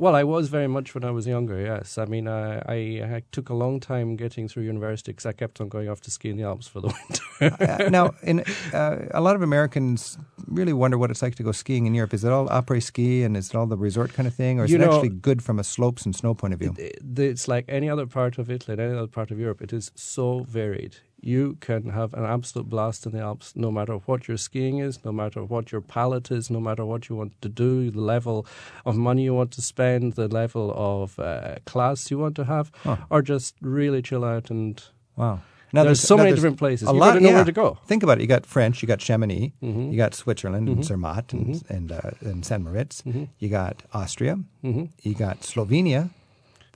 [0.00, 1.60] Well, I was very much when I was younger.
[1.60, 2.76] Yes, I mean, I, I,
[3.16, 6.10] I took a long time getting through university because I kept on going off to
[6.12, 6.86] ski in the Alps for the
[7.40, 7.64] winter.
[7.64, 11.50] uh, now, in, uh, a lot of Americans really wonder what it's like to go
[11.50, 12.14] skiing in Europe.
[12.14, 14.64] Is it all après ski and is it all the resort kind of thing, or
[14.66, 16.74] is You it know- actually good from a slopes and snow point of view?
[16.78, 19.60] It- it's like any other part of Italy, any other part of Europe.
[19.62, 20.94] It is so varied.
[21.20, 25.04] You can have an absolute blast in the Alps, no matter what your skiing is,
[25.04, 28.46] no matter what your palate is, no matter what you want to do, the level
[28.86, 32.70] of money you want to spend, the level of uh, class you want to have,
[32.84, 32.96] Huh.
[33.10, 34.80] or just really chill out and.
[35.16, 35.40] Wow.
[35.72, 36.88] there's so many different places.
[36.88, 37.34] A You lot, gotta know yeah.
[37.36, 37.78] where to go.
[37.86, 38.22] Think about it.
[38.22, 39.90] You got French, you got Chamonix, Mhm.
[39.90, 40.84] you got Switzerland and Mhm.
[40.84, 41.70] Zermatt and Mhm.
[41.70, 43.02] and, uh, and San Moritz.
[43.02, 43.28] Mhm.
[43.40, 44.38] You got Austria.
[44.64, 44.88] Mhm.
[45.02, 46.10] You got Slovenia.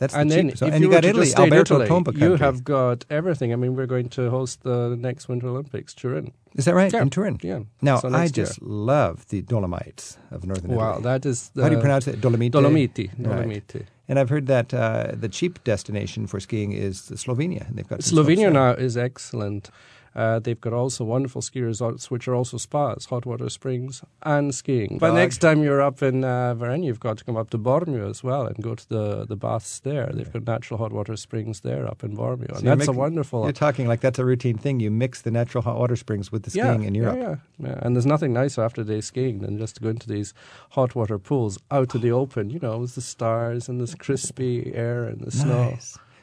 [0.03, 0.59] That's and the then, cheap.
[0.59, 3.53] So, if and you, you got Italy, just Alberto Italy, Tomba you have got everything.
[3.53, 6.33] I mean, we're going to host the next Winter Olympics, Turin.
[6.61, 6.93] Is that right?
[6.93, 7.03] Yeah.
[7.03, 7.39] In Turin.
[7.51, 7.61] Yeah.
[7.81, 8.47] Now So I next year.
[8.47, 11.03] just love the Dolomites of northern Wow, Italy.
[11.05, 12.21] that is How do you pronounce it?
[12.21, 12.53] Dolomite.
[12.53, 13.07] Dolomiti.
[13.19, 13.47] Right.
[13.49, 13.83] Dolomiti.
[14.09, 17.63] And I've heard that uh, the cheap destination for skiing is Slovenia.
[17.69, 19.71] And they've got Slovenia now is excellent.
[20.15, 24.55] Uh, they've got also wonderful ski resorts, which are also spas, hot water springs, and
[24.55, 24.99] skiing.
[24.99, 28.09] But next time you're up in uh, Varenna, you've got to come up to Bormio
[28.09, 30.11] as well and go to the, the baths there.
[30.13, 32.53] They've got natural hot water springs there up in Bormio.
[32.53, 33.45] So and that's a wonderful.
[33.45, 34.81] You're talking like that's a routine thing.
[34.81, 37.19] You mix the natural hot water springs with the skiing yeah, in Europe.
[37.19, 37.79] Yeah, yeah, yeah.
[37.83, 40.35] And there's nothing nicer after a day skiing than just to go into these
[40.71, 44.75] hot water pools out to the open, you know, with the stars and this crispy
[44.75, 45.79] air and the snow.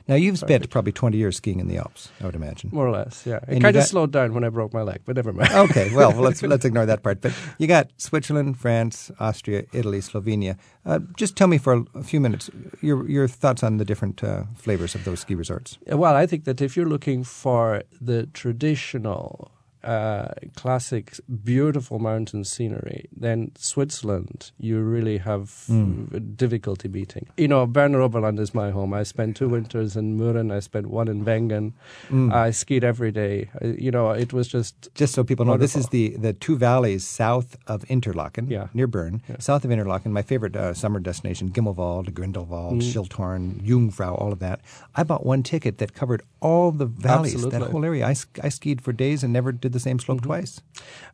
[0.09, 0.71] Now you've spent Perfect.
[0.71, 2.71] probably 20 years skiing in the Alps, I would imagine.
[2.73, 3.41] More or less, yeah.
[3.47, 5.51] It kind of slowed down when I broke my leg, but never mind.
[5.53, 7.21] okay, well, let's let's ignore that part.
[7.21, 10.57] But you got Switzerland, France, Austria, Italy, Slovenia.
[10.83, 12.49] Uh, just tell me for a, few minutes
[12.81, 15.77] your your thoughts on the different uh, flavors of those ski resorts.
[15.85, 19.51] Well, I think that if you're looking for the traditional,
[19.83, 26.35] uh, classic, beautiful mountain scenery, then Switzerland you really have Mm.
[26.35, 27.27] difficulty beating.
[27.37, 28.93] You know, Berner Oberland is my home.
[28.93, 30.51] I spent two winters in Mürren.
[30.51, 31.73] I spent one in Wengen.
[32.09, 32.33] Mm.
[32.33, 33.49] I skied every day.
[33.61, 37.05] You know, it was just Just so people know, this is the, the two valleys
[37.07, 38.67] south of Interlaken, Yeah.
[38.73, 39.21] near Bern.
[39.29, 39.37] Yeah.
[39.39, 42.81] South of Interlaken, my favorite uh, summer destination, Gimmelwald, Grindelwald, Mm.
[42.81, 44.59] Schilthorn, Jungfrau, all of that.
[44.95, 48.05] I bought one ticket that covered all the valleys, that whole area.
[48.05, 50.25] I, I skied for days and never did the same slope Mhm.
[50.25, 50.61] twice.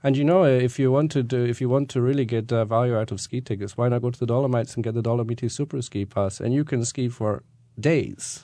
[0.04, 2.66] And you know, if you want to do, if you want to really get uh,
[2.66, 5.50] value out of ski tickets, why not go to the Dolomites and get the Dolomiti
[5.50, 7.44] Super Ski Pass, and you can ski for
[7.80, 8.44] days,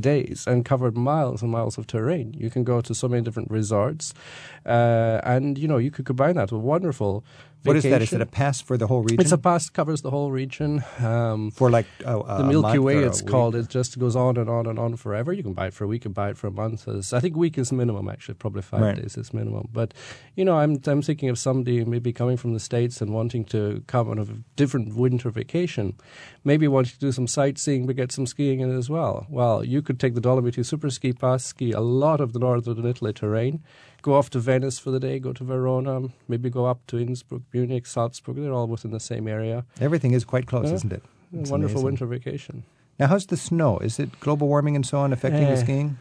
[0.00, 2.34] days, and cover miles and miles of terrain.
[2.36, 4.12] You can go to so many different resorts,
[4.64, 7.24] uh, and you know, you could combine that with wonderful
[7.66, 8.02] What is that?
[8.02, 9.20] Is it a pass for the whole region?
[9.20, 10.84] It's a pass covers the whole region.
[10.98, 13.54] Um, for like uh, the Milky Way, it's called.
[13.54, 15.32] It just goes on and on and on forever.
[15.32, 16.86] You can buy it for a week, you can buy it for a month.
[16.88, 18.08] It's, I think a week is minimum.
[18.08, 18.96] Actually, probably five right.
[18.96, 19.68] days is minimum.
[19.72, 19.94] But
[20.34, 23.82] you know, I'm I'm thinking of somebody maybe coming from the states and wanting to
[23.86, 24.24] come on a
[24.56, 25.94] different winter vacation,
[26.44, 29.26] maybe wanting to do some sightseeing but get some skiing in as well.
[29.28, 32.86] Well, you could take the Dolomiti Super Ski Pass, ski a lot of the northern
[32.86, 33.62] Italy terrain
[34.06, 37.42] go off to Venice for the day, go to Verona, maybe go up to Innsbruck,
[37.52, 38.36] Munich, Salzburg.
[38.36, 39.64] They're all within the same area.
[39.80, 41.02] Everything is quite close, isn't it?
[41.32, 41.84] It's wonderful amazing.
[41.84, 42.62] winter vacation.
[42.98, 43.78] Now, how's the snow?
[43.78, 45.98] Is it global warming and so on affecting uh, the skiing?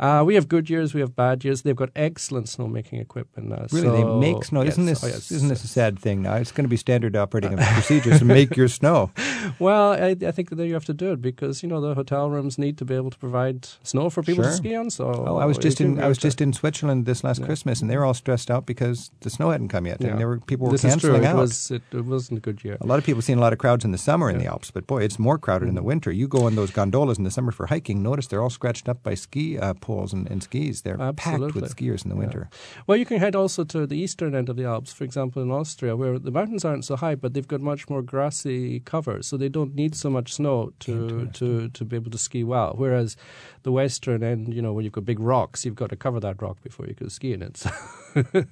[0.00, 1.60] Uh, we have good years, we have bad years.
[1.62, 3.66] They've got excellent snowmaking equipment now.
[3.70, 4.62] Really, so, they make snow.
[4.62, 6.36] Yes, isn't this oh yes, isn't this a sad thing now?
[6.36, 9.10] It's going to be standard operating procedures to make your snow.
[9.58, 12.30] Well, I, I, think that you have to do it because you know the hotel
[12.30, 14.50] rooms need to be able to provide snow for people sure.
[14.50, 14.88] to ski on.
[14.88, 17.46] So, oh, I was just in I was just in Switzerland this last yeah.
[17.46, 20.08] Christmas, and they were all stressed out because the snow hadn't come yet, yeah.
[20.08, 21.36] and there were people were this canceling out.
[21.36, 22.78] It, was, it, it, wasn't a good year.
[22.80, 24.36] A lot of people seen a lot of crowds in the summer yeah.
[24.36, 26.12] in the Alps, but boy, it's more crowded in the winter.
[26.22, 29.02] You go on those gondolas in the summer for hiking, notice they're all scratched up
[29.02, 30.82] by ski uh, poles and, and, skis.
[30.82, 31.46] They're Absolutely.
[31.48, 32.48] packed with skiers in the winter.
[32.86, 35.50] Well, you can head also to the eastern end of the Alps, for example, in
[35.50, 39.36] Austria, where the mountains aren't so high, but they've got much more grassy cover, so
[39.36, 42.74] they don't need so much snow to to, to be able to ski well.
[42.76, 43.16] Whereas
[43.62, 46.40] the western end, you know, when you've got big rocks, you've got to cover that
[46.40, 47.56] rock before you can ski in it.
[47.56, 47.70] So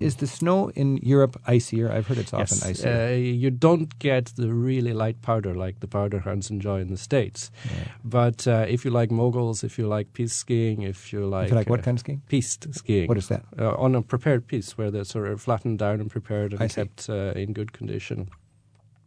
[0.00, 1.90] Is the snow in Europe icier?
[1.90, 2.84] I've heard it's often yes.
[2.84, 3.08] icier.
[3.08, 6.96] Uh, you don't get the really light powder like the powder hounds enjoy in the
[6.96, 7.50] States.
[7.64, 7.84] Yeah.
[8.04, 11.44] But uh, if you like moguls, if you like piste skiing, if you like.
[11.44, 12.22] If you like what uh, kind of skiing?
[12.28, 13.08] Piste skiing.
[13.08, 13.44] What is that?
[13.58, 17.08] Uh, on a prepared piece where they're sort of flattened down and prepared and kept
[17.08, 18.28] uh, in good condition.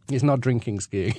[0.08, 1.14] He's not drinking skiing.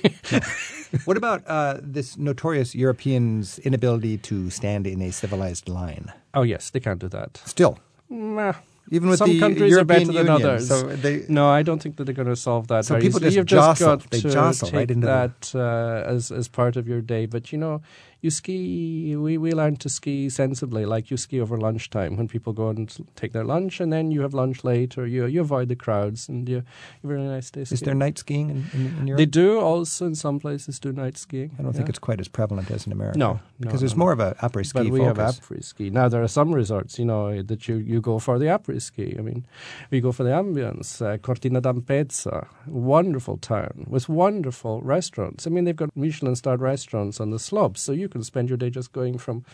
[1.04, 6.12] what about uh, this notorious Europeans' inability to stand in a civilized line?
[6.34, 7.40] Oh, yes, they can't do that.
[7.44, 7.78] Still?
[8.08, 8.54] Nah,
[8.90, 10.68] even with some the countries European are better Union, than others.
[10.68, 12.84] So they, no, I don't think that they're going to solve that.
[12.84, 13.96] So people just, You've jostle.
[13.96, 17.00] Just got they to jostle take right into that uh, as as part of your
[17.00, 17.26] day.
[17.26, 17.82] But you know,
[18.20, 19.14] you ski.
[19.16, 20.84] We we learn to ski sensibly.
[20.84, 24.22] Like you ski over lunchtime when people go and take their lunch, and then you
[24.22, 26.62] have lunch late, or you you avoid the crowds, and you, you
[27.02, 27.62] have a really nice day.
[27.62, 29.18] Is there night skiing in, in, in, Europe?
[29.18, 31.52] They do also in some places do night skiing.
[31.58, 31.76] I don't yeah.
[31.76, 33.18] think it's quite as prevalent as in America.
[33.18, 34.78] No, because no, there's no, more of a après ski.
[34.78, 35.18] But we focus.
[35.18, 36.08] have après ski now.
[36.08, 39.14] There are some resorts, you know, that you you go for the après ski.
[39.16, 39.46] I mean,
[39.90, 41.00] we go for the ambience.
[41.00, 45.46] Uh, Cortina d'Ampezzo, wonderful town with wonderful restaurants.
[45.46, 48.70] I mean, they've got Michelin-starred restaurants on the slopes, so you can spend your day
[48.70, 49.44] just going from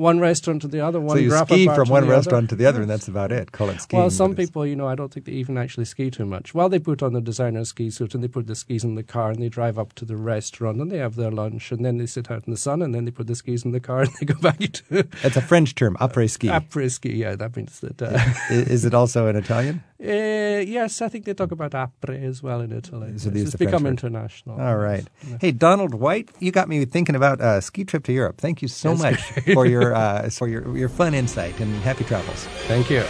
[0.00, 0.98] one restaurant to the other.
[1.00, 2.48] One so you ski from one restaurant other.
[2.48, 3.52] to the other, and that's about it.
[3.52, 4.00] Call it skiing.
[4.00, 6.54] Well, some people, you know, I don't think they even actually ski too much.
[6.54, 9.02] Well, they put on the designer ski suit and they put the skis in the
[9.02, 11.98] car and they drive up to the restaurant and they have their lunch and then
[11.98, 14.00] they sit out in the sun and then they put the skis in the car
[14.04, 15.06] and they go back to.
[15.22, 16.48] It's a French term, après ski.
[16.48, 18.00] Après ski, yeah, that means that.
[18.00, 18.18] Uh,
[18.50, 19.84] is it also in Italian?
[20.02, 23.18] Uh, yes, I think they talk about après as well in Italy.
[23.18, 24.58] So yes, it's become international.
[24.58, 25.06] All right.
[25.28, 25.36] Yeah.
[25.42, 28.38] Hey, Donald White, you got me thinking about a ski trip to Europe.
[28.40, 29.02] Thank you so That's
[29.36, 32.44] much for your uh, for your your fun insight and happy travels.
[32.66, 33.04] Thank you.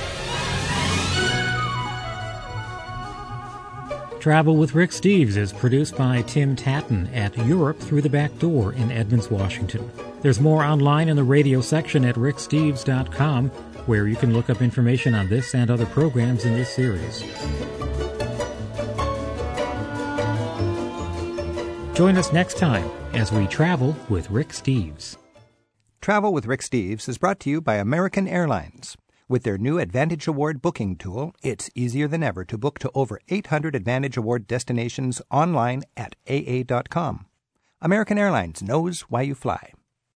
[4.21, 8.75] Travel with Rick Steves is produced by Tim Tattan at Europe Through the Back Door
[8.75, 9.91] in Edmonds, Washington.
[10.21, 13.49] There's more online in the radio section at ricksteves.com,
[13.87, 17.23] where you can look up information on this and other programs in this series.
[21.95, 25.17] Join us next time as we travel with Rick Steves.
[26.01, 28.97] Travel with Rick Steves is brought to you by American Airlines.
[29.29, 33.21] With their new Advantage Award booking tool, it's easier than ever to book to over
[33.29, 37.27] 800 Advantage Award destinations online at AA.com.
[37.83, 39.75] American Airlines knows why you fly.